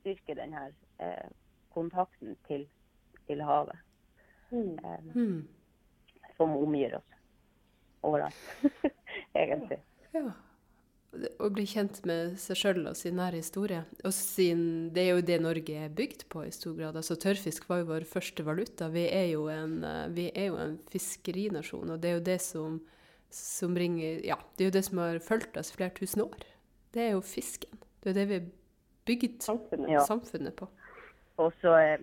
[0.03, 1.31] styrke den her eh,
[1.75, 2.67] kontakten til,
[3.29, 3.79] til havet,
[4.51, 4.79] Mm.
[4.85, 5.49] eh, Mm.
[6.37, 7.11] som omgir oss
[8.03, 8.35] overalt,
[9.39, 9.79] egentlig.
[10.13, 10.25] Ja.
[11.41, 13.83] Å bli kjent med seg sjøl og sin nære historie.
[14.05, 14.63] Og sin,
[14.95, 16.97] det er jo det Norge er bygd på i stor grad.
[16.97, 18.89] Altså Tørrfisk var jo vår første valuta.
[18.93, 22.39] Vi er jo en, eh, vi er jo en fiskerinasjon, og det er jo det
[22.41, 22.81] som,
[23.31, 26.47] som bringer Ja, det er jo det som har fulgt oss i flere tusen år.
[26.95, 27.79] Det er jo fisken.
[28.03, 28.49] Det er det vi har
[29.07, 29.91] bygd Samfunnet.
[29.91, 30.05] Ja.
[30.07, 30.69] samfunnet på.
[31.41, 32.01] Og så, eh,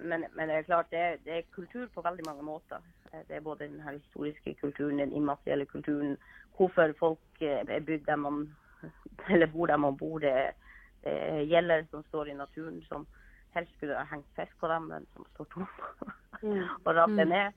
[0.00, 2.80] men, men det er klart, det er, det er kultur på veldig mange måter.
[3.12, 6.16] Eh, Det er både den her historiske kulturen, den immaterielle kulturen,
[6.56, 8.50] hvorfor folk er bygd der man
[9.30, 10.18] eller bor der man bor.
[10.20, 10.54] Det, er-
[11.02, 13.06] er gjeller som står i naturen, som
[13.54, 15.66] helst skulle ha hengt fisk på dem, men som står tom
[16.42, 16.62] Mm.
[16.86, 17.28] og ramler Mm.
[17.30, 17.52] ned.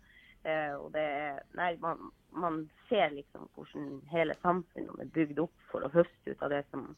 [0.45, 5.53] Eh, og det er, nei, man, man ser liksom hvordan hele samfunnet er bygd opp
[5.71, 6.89] for å høste ut av det som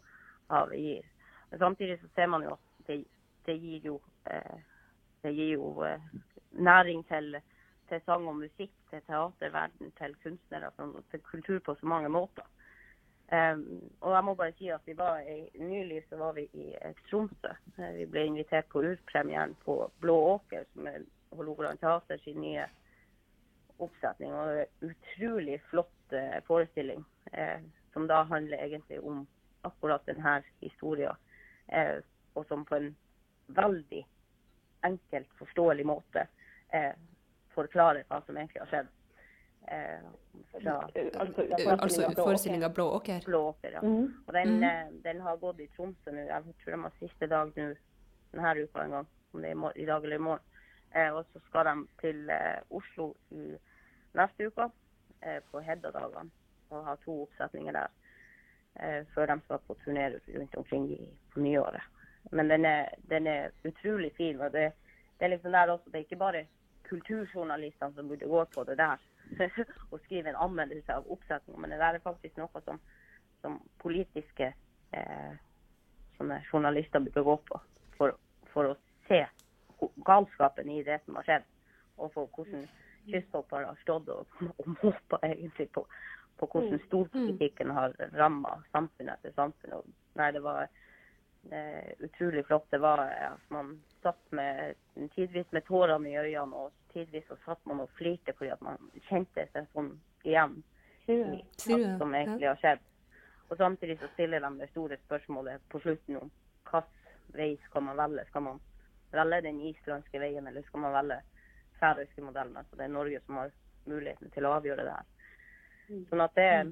[0.50, 1.04] havet gir.
[1.52, 3.04] Men samtidig så ser man jo at det,
[3.46, 4.00] det gir jo,
[4.32, 4.58] eh,
[5.22, 6.02] det gir jo eh,
[6.58, 7.38] næring til,
[7.90, 12.50] til sang og musikk, til teaterverden, til kunstnere, sånn, til kultur på så mange måter.
[13.32, 16.68] Um, og jeg må bare si at vi var i, Nylig så var vi i
[16.78, 17.54] eh, Tromsø.
[17.78, 22.68] Eh, Vi ble invitert på urpremieren på Blå Åker, som er Hålogaland Teater sin nye
[23.82, 24.34] oppsetning.
[24.34, 27.02] Og en utrolig flott uh, forestilling,
[27.34, 27.58] uh,
[27.94, 29.26] som da handler egentlig om
[29.66, 31.18] akkurat denne historien.
[31.74, 31.98] Uh,
[32.38, 32.92] og som på en
[33.58, 34.06] veldig
[34.86, 36.28] enkelt, forståelig måte
[37.56, 38.88] forklarer hva som egentlig har skjedd.
[39.68, 40.00] Eh,
[40.52, 40.90] fra
[41.20, 43.22] Altså, Eh, Altså forestillinga Blå åker.
[43.26, 43.82] Blå Åker, ja.
[43.82, 44.14] Mm.
[44.28, 44.64] Og den, mm.
[44.64, 46.22] eh, den har gått i Tromsø nå.
[46.22, 47.74] Jeg tror de har siste dag nå
[48.32, 49.08] denne uka en gang.
[49.34, 50.44] Om det er i, i dag eller i morgen.
[50.96, 53.58] Eh, og så skal de til eh, Oslo i
[54.14, 54.70] neste uke
[55.22, 56.30] eh, på Hedda-dagene
[56.70, 57.90] og ha to oppsetninger der.
[58.76, 61.82] Eh, før de skal på turné rundt omkring i, på nyåret.
[62.32, 64.42] Men den er, den er utrolig fin.
[64.42, 64.72] og det,
[65.20, 66.46] det er liksom der også, det er ikke bare
[66.90, 68.98] kulturjournalistene som burde gå på det der
[69.92, 72.80] og skrive en anmeldelse av oppsetninga, men det der er faktisk noe som,
[73.42, 74.52] som politiske
[74.92, 75.34] eh,
[76.52, 77.62] journalister burde gå på
[77.98, 78.16] for,
[78.54, 79.26] for å se
[80.08, 81.48] galskapen i det som har skjedd,
[81.98, 82.66] og for hvordan
[83.06, 85.86] kysthoppere har stått og, og måpa egentlig på,
[86.40, 89.78] på hvordan storpolitikken har ramma samfunn etter samfunn.
[89.78, 92.68] Og, nei, det var eh, utrolig flott.
[92.72, 94.80] Det var at man satt med,
[95.16, 98.80] tidvis med tårene i øynene, og tidvis så satt man og flirte fordi at man
[99.10, 99.92] kjente seg sånn
[100.26, 100.62] igjen
[101.12, 102.86] i hva som egentlig har skjedd.
[103.50, 106.32] Og samtidig så stiller de det store spørsmålet på slutten om
[106.66, 108.26] hvilken vei skal man velge.
[108.30, 108.62] Skal man
[109.12, 111.20] velge den islandske veien, eller skal man velge
[111.80, 112.58] færøyske modellen?
[112.58, 113.54] Altså det er Norge som har
[113.86, 115.12] muligheten til å avgjøre det her.
[115.90, 116.02] Mm.
[116.10, 116.72] Sånn at det er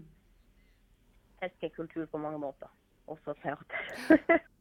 [1.44, 2.72] fiskekultur på mange måter.
[3.12, 4.42] Også teater.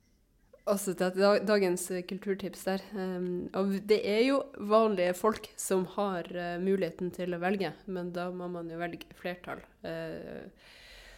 [0.71, 2.83] Også til dagens eh, kulturtips der.
[2.95, 8.13] Um, og det er jo vanlige folk som har eh, muligheten til å velge, men
[8.15, 10.47] da må man jo velge flertall eh,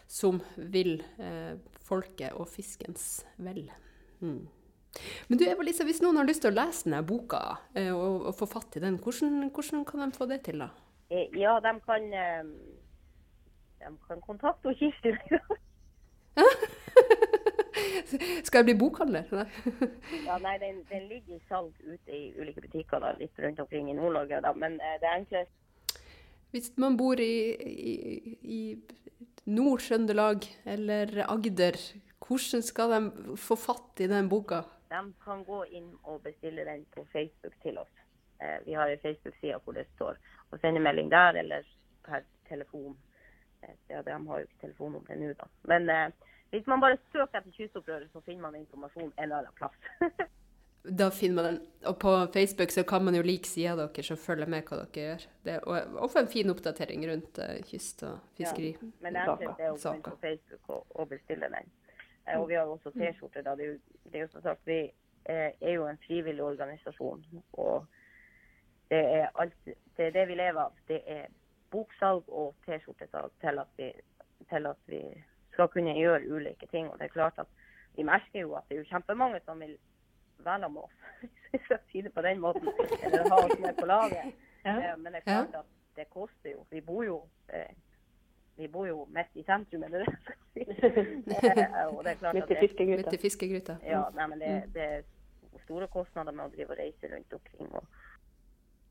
[0.08, 1.02] som vil
[1.84, 3.66] folket og fiskens vel.
[4.20, 4.46] Mm.
[5.28, 7.40] Men du Eva-Lisa, hvis noen har lyst til å lese denne boka
[7.74, 10.68] og, få fatt i den, hvordan, hvordan kan de få det til da?
[11.10, 12.06] Ja, de kan,
[13.80, 15.16] de kan kontakte Kirsti.
[18.46, 19.28] Skal jeg bli bokhandler?
[19.32, 19.46] Nei.
[20.28, 23.90] Ja, nei, den, den ligger i salg ute i ulike butikker da, litt rundt omkring
[23.90, 24.40] i Nord-Norge.
[24.60, 26.00] Men eh, det enkleste
[26.54, 27.94] Hvis man bor i, i,
[28.42, 28.60] i
[29.50, 31.78] Nord-Trøndelag eller Agder,
[32.24, 34.62] Hvordan skal de få fatt i den boka?
[34.88, 37.90] De kan gå inn og bestille den på Facebook til oss.
[38.40, 40.16] Eh, vi har en Facebook-side hvor det står
[40.50, 41.66] å sende melding der, eller
[42.06, 42.96] per telefon.
[43.60, 45.50] Eh, ja, de har jo ikke telefonnummer nå, da.
[45.68, 45.90] Men
[46.54, 49.78] hvis man bare søker etter kystopprøret, så finner man informasjon en eller annen plass.
[50.84, 51.60] Da finner man den.
[51.88, 55.04] Og på Facebook så kan man jo like sida deres og følge med hva dere
[55.06, 55.22] gjør.
[55.46, 58.74] Det, og, og få en fin oppdatering rundt uh, kyst og fiskeri.
[59.00, 61.72] Men det er å gå inn på Facebook og, og bestille den.
[62.26, 63.46] Eh, og vi har også T-skjorter.
[63.48, 63.56] da.
[63.56, 64.80] Det er jo, det er jo som sagt, Vi
[65.24, 67.24] eh, er jo en frivillig organisasjon.
[67.52, 67.86] Og
[68.92, 69.56] det er, alt,
[69.96, 70.76] det er det vi lever av.
[70.88, 71.26] Det er
[71.72, 73.64] boksalg og T-skjortesalg til,
[74.50, 75.00] til at vi
[75.54, 76.90] skal kunne gjøre ulike ting.
[76.90, 77.46] Og det er klart at
[77.96, 79.76] vi merker jo at det er kjempemange som vil
[80.44, 80.96] være med oss,
[81.50, 82.68] hvis jeg skal si det på den måten.
[83.02, 84.34] Eller ha oss med på laget.
[84.64, 84.76] Ja.
[84.92, 86.66] Eh, Men det er klart at det koster jo.
[86.70, 87.70] Vi bor jo, eh,
[88.56, 90.44] vi bor jo midt i sentrum, eller det skal jeg si.
[91.50, 93.10] Eh, Og det er klart Midt at i det, fiskegryta.
[93.10, 93.76] til fiskegryta.
[93.86, 95.02] ja, nei, men det, det er
[95.64, 97.70] store kostnader med å drive og reise rundt omkring.
[97.74, 97.86] Og,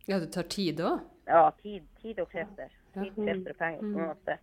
[0.08, 1.00] Ja, det tar tid òg.
[1.28, 2.72] ja, tid, tid og krefter.
[2.94, 3.80] Tid, krefter og penger.
[3.94, 4.36] Sånn at det,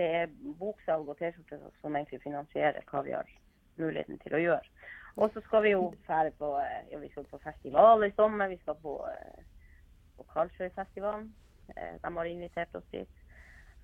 [0.00, 3.28] det er boksalg og T-skjorter som egentlig finansierer hva vi har
[3.80, 4.88] muligheten til å gjøre.
[5.20, 8.48] Og så skal vi jo fære på, eh, ja, vi skal på festival i sommer.
[8.48, 9.42] Vi skal på, eh,
[10.16, 11.32] på Karlsøyfestivalen.
[11.76, 13.08] Eh, De har invitert oss dit.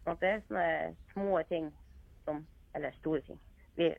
[0.04, 1.72] Sånn det er sånne små ting
[2.24, 3.38] som Eller store ting.
[3.76, 3.94] Vi,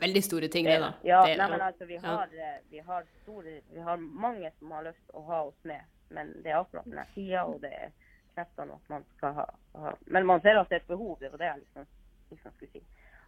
[0.00, 0.92] Veldig store ting, det, da.
[1.02, 2.58] ja, det, nei, men altså, vi har, ja.
[2.70, 5.82] vi har store Vi har mange som har lyst til å ha oss med.
[6.10, 7.90] Men det er akkurat denne tida, og det er
[8.36, 9.46] kreftene at man skal ha,
[9.80, 11.18] ha Men man ser at det er et behov.
[11.20, 11.86] Det var det jeg liksom,
[12.30, 12.82] liksom skulle si.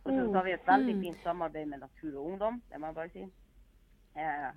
[0.04, 1.02] Og så har vi et veldig Mm.
[1.02, 3.26] fint samarbeid med Natur og Ungdom, det må jeg bare si.
[4.16, 4.50] Eh,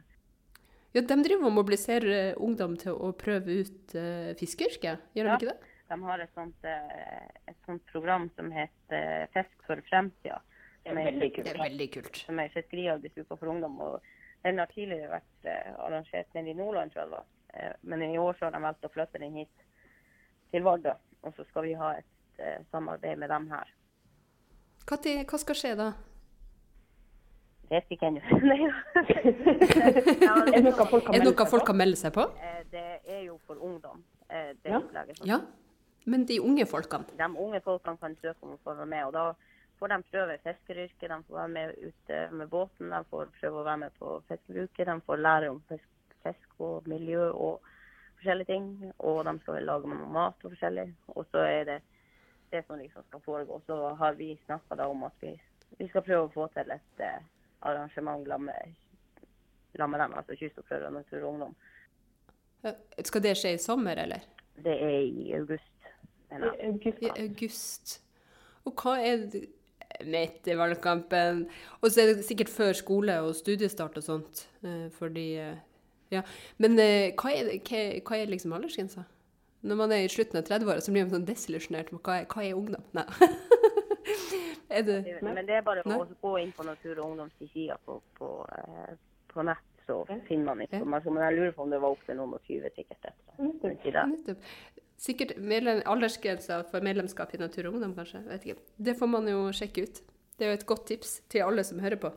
[0.93, 5.35] Ja, De driver og mobiliserer ungdom til å prøve ut eh, fiskeyrket, gjør de Ja.
[5.37, 5.57] ikke det?
[5.91, 10.41] de har et sånt, eh, et sånt program som heter Fisk for fremtida.
[10.83, 12.15] Det er veldig Det er veldig kult.
[12.25, 13.79] som er fiskeriarbeidsuka for ungdom.
[13.81, 14.01] og
[14.43, 17.25] Den har tidligere vært eh, arrangert nede i Nordland, tror jeg det var.
[17.53, 19.49] Eh, men i år så har de valgt å flytte den hit
[20.51, 20.93] til Vardø.
[21.23, 23.67] Og så skal vi ha et eh, samarbeid med dem her.
[24.87, 25.91] Hva, til, hva skal skje da?
[27.71, 28.21] Vet ikke ennå.
[28.49, 28.71] Nei da.
[30.25, 31.67] Ja, Er det noe folk kan melde seg folk på?
[31.69, 32.25] kan melde seg på?
[32.43, 32.85] eh, Det
[33.15, 34.79] er jo for ungdom, eh, det Ja.
[34.81, 35.21] opplegget.
[35.29, 35.39] Ja.
[36.05, 37.05] Men de unge folkene?
[37.17, 39.03] De unge folkene kan søke om å få være med.
[39.05, 39.25] og Da
[39.79, 43.63] får de prøve fiskeryrket, de får være med ute med båten, de får prøve å
[43.69, 45.87] være med på fiskebruket, de får lære om fisk,
[46.25, 47.61] fisk og miljø og
[48.21, 48.93] forskjellige ting.
[48.99, 50.87] Og de skal lage noe mat og forskjellig.
[51.15, 51.79] Og så er det
[52.51, 53.61] det som liksom skal foregå.
[53.65, 55.35] Så har vi snakka om at vi,
[55.79, 57.19] vi skal prøve å få til et uh,
[57.61, 58.51] arrangement sammen
[59.99, 61.55] med, dem, altså Kystopprøret og Natur og Ungdom.
[63.01, 64.25] Skal det skje i sommer, eller?
[64.61, 65.89] Det er i august.
[66.29, 66.69] mener jeg.
[66.69, 67.97] August, I august.
[68.65, 69.45] Og hva er det
[70.05, 71.45] midt i valgkampen?
[71.81, 74.47] Og så er det sikkert før skole og studiestart og sånt.
[74.61, 75.57] for Fordi eh,
[76.11, 76.21] Ja.
[76.61, 79.05] Men eh, hva er, hva, hva er liksom aldersgrensa?
[79.61, 81.91] Når man er i slutten av 30-åra, så blir man sånn desillusjonert.
[81.93, 82.85] med Hva er, hva er ungdom?
[82.97, 83.05] Nei.
[84.75, 85.33] er det nei?
[85.35, 85.99] Men det er bare Nei.
[86.01, 88.95] å gå inn på Natur og Ungdoms side på, på, eh,
[89.31, 91.13] på nett, så finner man informasjon.
[91.17, 93.11] Men jeg lurer på om det var opp til noen og 20 sikkert.
[93.11, 93.99] etter.
[94.15, 94.49] Nettopp.
[95.01, 98.21] Sikkert medlem, aldersgrensa for medlemskap i Natur og Ungdom, kanskje.
[98.27, 98.65] Vet ikke.
[98.89, 100.01] Det får man jo sjekke ut.
[100.37, 102.11] Det er jo et godt tips til alle som hører på.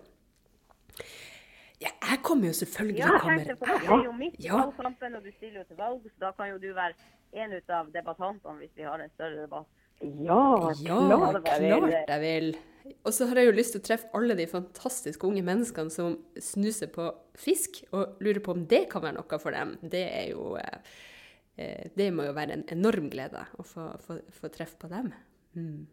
[1.84, 3.56] Ja, jeg kommer jo selvfølgelig Ja, jeg kommer.
[3.60, 3.88] på det.
[3.92, 4.56] Er jo midt i Ja.
[4.64, 6.94] valgkampen, og du stiller jo til valg, så da kan jo du være
[7.34, 9.66] en ut av debattantene hvis vi har en større debatt.
[10.02, 10.38] Ja,
[10.82, 11.50] Ja, klart.
[11.50, 11.90] jeg vil.
[11.90, 12.56] klart jeg vil.
[13.04, 16.18] Og så har jeg jo lyst til å treffe alle de fantastiske unge menneskene som
[16.38, 17.06] snuser på
[17.36, 19.76] fisk, og lurer på om det kan være noe for dem.
[19.82, 24.48] Det er jo eh, Det må jo være en enorm glede å få, få, få
[24.50, 25.12] treffe på dem.
[25.54, 25.86] Mm.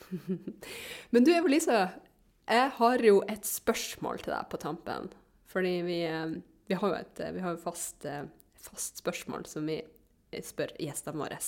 [1.12, 1.92] Men du Eva-Lisa,
[2.48, 5.10] jeg har jo et spørsmål til deg på tampen.
[5.50, 6.34] Fordi vi, eh,
[6.68, 8.24] vi har jo et eh, vi har fast, eh,
[8.58, 9.82] fast spørsmål som vi
[10.42, 11.38] spør gjestene våre.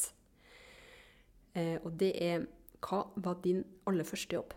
[1.57, 2.47] Og det er
[2.85, 4.53] Hva var din aller første jobb?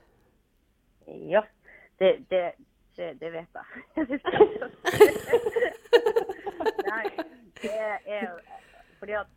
[1.07, 1.41] Ja,
[1.97, 2.51] det, det,
[2.97, 3.65] det, det vet jeg.
[6.91, 7.05] Nei,
[7.61, 7.71] det
[8.05, 8.27] er
[8.99, 9.27] fordi at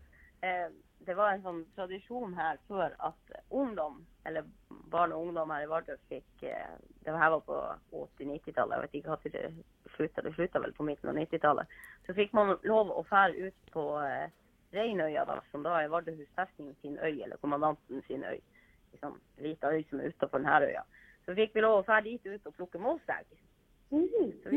[0.43, 0.69] eh,
[1.07, 4.47] det var en sånn tradisjon her før at ungdom, eller
[4.93, 6.57] barn og ungdom her i Vardø fikk det
[7.05, 7.57] Det her var på
[7.91, 9.49] 80-90-tallet, jeg vet ikke når det
[9.97, 10.23] slutta.
[10.23, 11.77] Det slutta vel på midten av 90-tallet.
[12.07, 14.31] Så fikk man lov å fære ut på eh,
[14.73, 18.39] Reinøya, da, som da er Vardøhus festning sin øy, eller kommandanten sin øy.
[18.93, 20.85] Liksom, lita øy som er utafor denne øya.
[21.27, 23.27] Så fikk vi lov å fære dit ut og plukke målsegg.
[23.93, 24.33] Mhm.
[24.45, 24.55] Så,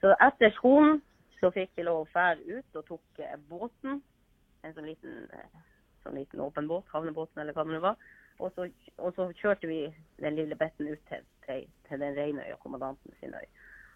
[0.00, 1.00] så etter skolen
[1.40, 4.00] så fikk vi lov å fære ut og tok eh, båten.
[4.64, 5.64] En sånn liten eh,
[6.06, 7.96] sånn liten åpen båt, havnebåten eller hva det var.
[8.38, 8.66] Og så,
[9.00, 9.80] og så kjørte vi
[10.20, 13.46] den lille betten ut til, til, til den Reinøya, kommandanten sin øy.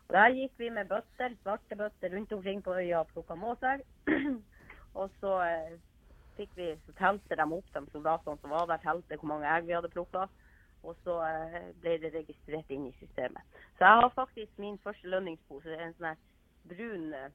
[0.08, 3.84] Og Der gikk vi med bøtter, svarte bøtter rundt omkring på øya og plukka måsegg.
[5.00, 5.76] og så eh,
[6.38, 9.68] fikk vi, så telte de opp de soldatene som var der, telte hvor mange egg
[9.68, 10.26] vi hadde plukka.
[10.82, 13.61] Og så eh, ble det registrert inn i systemet.
[13.76, 15.76] Så jeg har faktisk min første lønningspose.
[15.76, 16.26] En sånn
[16.72, 17.30] brun eh,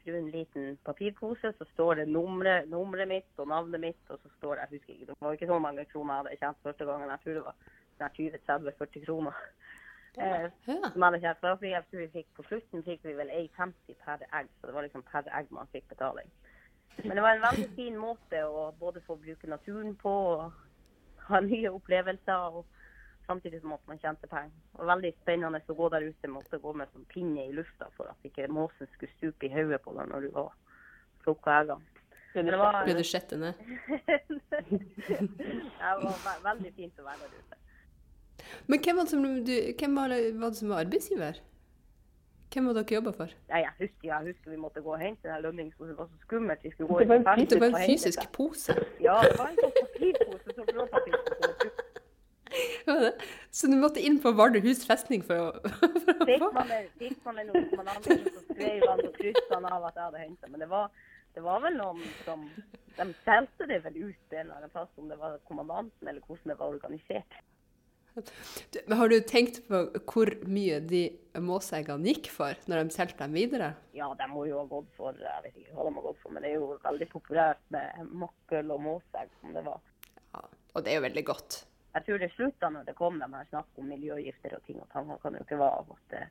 [0.00, 4.54] brun liten papirpose, så står det nummeret, nummeret mitt og navnet mitt, og så står
[4.54, 7.12] det, jeg husker ikke, det var ikke så mange kroner jeg hadde tjent første gangen,
[7.14, 7.58] jeg tror det var
[7.96, 9.42] sånn 20-30-40 kroner.
[10.16, 11.40] Eh, som jeg hadde tjent.
[11.42, 14.76] For jeg tror vi fikk, på slutten fikk vi vel 1,50 per egg, så det
[14.76, 16.30] var liksom per egg man fikk betaling.
[17.04, 21.40] Men det var en veldig fin måte å både få bruke naturen på, og ha
[21.44, 22.64] nye opplevelser, og
[23.26, 24.54] samtidig som at man tjente penger.
[24.78, 28.10] Og veldig spennende å gå der ute, måtte gå med sånn pinne i lufta for
[28.10, 30.54] at ikke måsen skulle stupe i hodet på deg når du var
[31.24, 31.92] plukka eggene.
[32.36, 33.54] Ble du sjette ned?
[35.00, 37.60] det var veldig fint å være der ute.
[38.68, 39.54] Men hvem var det som, du,
[39.96, 41.40] var det, var det som var arbeidsgiver?
[42.52, 43.32] Hvem var dere jobba for?
[43.50, 45.90] Nei, jeg husker, jeg husker vi måtte gå og hente den lønningsposen.
[45.90, 46.62] Det var så skummelt.
[46.62, 48.76] Vi skulle gå Det var en Det var en fysisk pose.
[49.00, 50.54] Ja, det var en sånn papirpose.
[50.54, 51.70] Så blåpapir som kunne bruke.
[51.72, 52.45] Var det?
[53.56, 57.18] Så du måtte inn på Vardøhus festning for å, for å Fikk man det, fikk
[57.26, 58.16] man det noe som man så
[58.50, 60.52] skrev han og krysset han av at jeg hadde henta.
[60.52, 60.90] Men det var,
[61.36, 62.46] det var vel noen som
[62.96, 66.54] De solgte det vel ut en eller annen plass, om det var kommandanten eller hvordan
[66.54, 67.42] det var organisert.
[68.16, 71.02] Du, men Har du tenkt på hvor mye de
[71.44, 73.74] måseggene gikk for når de solgte dem videre?
[73.96, 76.32] Ja, de må jo ha gått for Jeg vet ikke hva de har gått for,
[76.32, 79.82] men det er jo veldig populært med makkel og måsegg som det var.
[80.32, 81.58] Ja, og det er jo veldig godt.
[81.96, 84.88] Jeg tror det slutta når det kom de her snakk om miljøgifter og ting og
[84.92, 85.08] tang.
[85.22, 86.24] kan jo ikke være at det,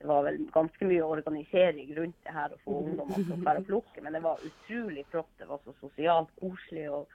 [0.00, 3.68] det var vel ganske mye organisering rundt det her å få ungdommer til å og
[3.68, 4.02] plukke.
[4.02, 5.30] Men det var utrolig flott.
[5.38, 6.88] Det var så sosialt koselig.
[6.90, 7.06] og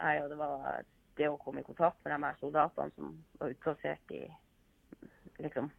[0.00, 0.82] nei, og det var
[1.20, 4.24] det å komme i kontakt med de her soldatene som var utplassert i
[5.38, 5.70] liksom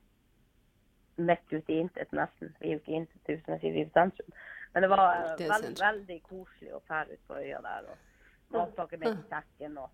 [1.15, 2.53] midt ute i intet, nesten.
[2.59, 4.37] Vi er jo ikke i intet tusen vi er i sentrum.
[4.73, 7.91] Men det var eh, Det er veld, veldig koselig å fære ut på øya der.
[7.91, 8.09] og
[8.53, 9.91] Matpakke med i sekken og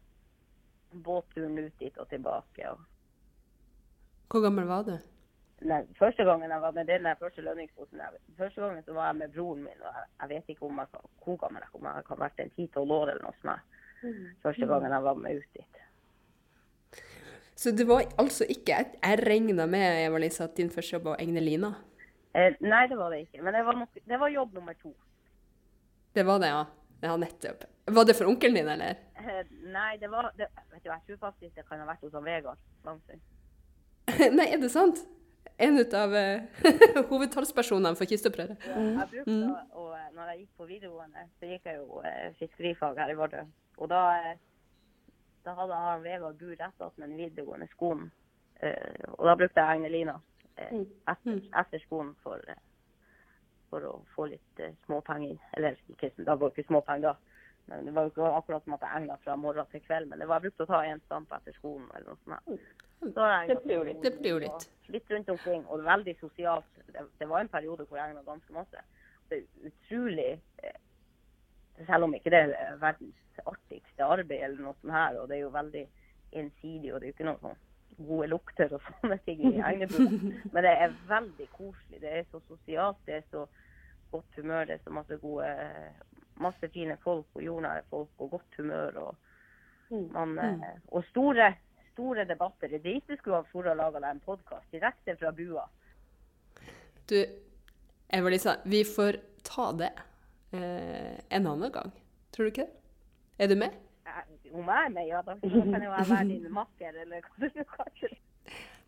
[0.91, 2.69] båtturen ut dit og tilbake.
[2.69, 2.79] og
[4.29, 4.97] Hvor gammel var du?
[5.67, 7.99] Nei, første gangen jeg var med den første lønningsposen
[8.37, 9.81] Første gangen så var jeg med broren min.
[9.83, 10.87] og Jeg, jeg vet ikke om jeg,
[11.25, 13.77] hvor gammel jeg, om jeg kan ha vært en ti-tolv år eller noe sånt.
[14.43, 15.79] Første gangen jeg var med ut dit.
[17.59, 21.23] Så det var altså ikke Jeg, regna med Eva-Lisa, at din første jobb var å
[21.23, 21.73] Egnelina.
[22.31, 23.41] Eh, nei, det var det ikke.
[23.43, 24.93] Men det var, nok, det var jobb nummer to.
[26.15, 26.61] Det var det, ja.
[27.03, 27.65] Ja, nettopp.
[27.85, 28.95] Var det for onkelen din, eller?
[29.19, 32.15] Eh, nei, det var det, vet du, Jeg tror faktisk det kan ha vært hos
[32.15, 33.23] han Vegard Langsund.
[34.37, 35.03] Nei, er det sant?
[35.59, 38.63] En av uh, hovedtalspersonene for kystopprøret.
[38.63, 43.01] Jeg brukte å, å, når jeg gikk på videregående, så gikk jeg jo uh, fiskerifag
[43.03, 43.43] her i Vardø.
[43.79, 48.07] Og da, uh, da hadde han Vegard Gur rett attmed den videregående skolen.
[48.63, 52.59] Uh, og da brukte jeg Egnelina uh, etter, etter skolen for, eh,
[53.69, 55.37] for å få litt eh, småpenger.
[55.57, 57.28] Eller ikke, da var det ikke småpenger da.
[57.69, 60.09] Men det var jo ikke akkurat som at jeg egna fra morgen til kveld.
[60.09, 62.75] Men det var brukt å ta en stamp etter skolen eller noe sånt.
[62.99, 64.01] Så Det blir jo litt.
[64.03, 64.67] Det blir jo litt.
[64.91, 66.81] litt rundt omkring, og veldig sosialt.
[66.87, 68.83] Det, det var en periode hvor jeg egna ganske masse.
[69.29, 70.31] Det er utrolig
[70.63, 70.79] eh,
[71.87, 75.45] Selv om ikke det er verdens artigste arbeid, eller noe sånt her, og det er
[75.45, 75.85] jo veldig
[76.41, 77.61] ensidig, og det er jo ikke noe sånn
[78.09, 80.09] gode lukter og sånne ting i Egnebua.
[80.51, 82.01] Men det er veldig koselig.
[82.01, 83.45] Det er så sosialt, det er så
[84.11, 85.47] godt humør, det er så masse gode
[86.39, 88.97] Masse fine folk og jordnære folk og godt humør.
[88.97, 89.15] og
[90.13, 91.53] man, eh, og store,
[91.93, 92.67] store debatter.
[92.67, 95.65] Det er du skulle ha Fora laga deg en podkast direkte fra bua.
[97.09, 97.17] Du,
[98.13, 99.89] Eva-Lisa, vi får ta det
[100.53, 101.91] eh, en annen gang.
[102.31, 102.75] Tror du ikke det?
[103.39, 103.73] Er du med?
[104.05, 107.49] Eh, Om jeg er med, ja, da kan jo jeg være din makker, eller hva
[107.49, 108.17] du kaller det.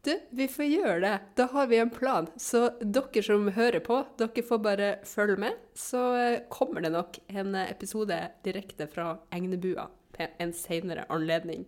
[0.04, 1.18] Du, vi får gjøre det.
[1.38, 2.28] Da har vi en plan.
[2.42, 5.60] Så dere som hører på, dere får bare følge med.
[5.78, 9.86] Så eh, kommer det nok en eh, episode direkte fra Egnebua
[10.18, 11.68] til en senere anledning.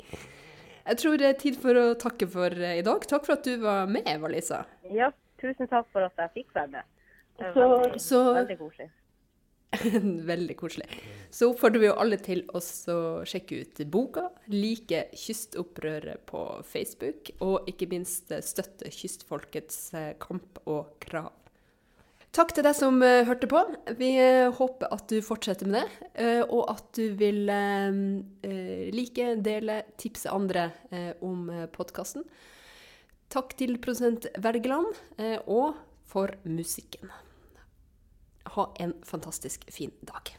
[0.84, 3.06] Jeg tror det er tid for å takke for eh, i dag.
[3.06, 4.64] Takk for at du var med, Eva-Lisa.
[4.90, 5.12] Ja,
[5.42, 6.90] tusen takk for at jeg fikk være med.
[7.38, 8.90] Det var veldig, Så veldig koselig.
[10.32, 10.88] Veldig koselig.
[11.34, 12.62] Så oppfordrer vi jo alle til å
[13.28, 20.62] sjekke ut boka, like Kystopprøret på Facebook, og ikke minst eh, støtte kystfolkets eh, kamp
[20.70, 21.32] og krav.
[22.34, 23.64] Takk til deg som eh, hørte på.
[23.98, 24.12] Vi
[24.60, 27.46] håper at du fortsetter med det, og at du vil
[28.94, 30.70] like, dele, tipse andre
[31.26, 32.26] om podkasten.
[33.34, 34.94] Takk til produsent Wergeland,
[35.50, 35.78] og
[36.10, 37.10] for musikken.
[38.44, 40.38] Ha en fantastisk fin dag.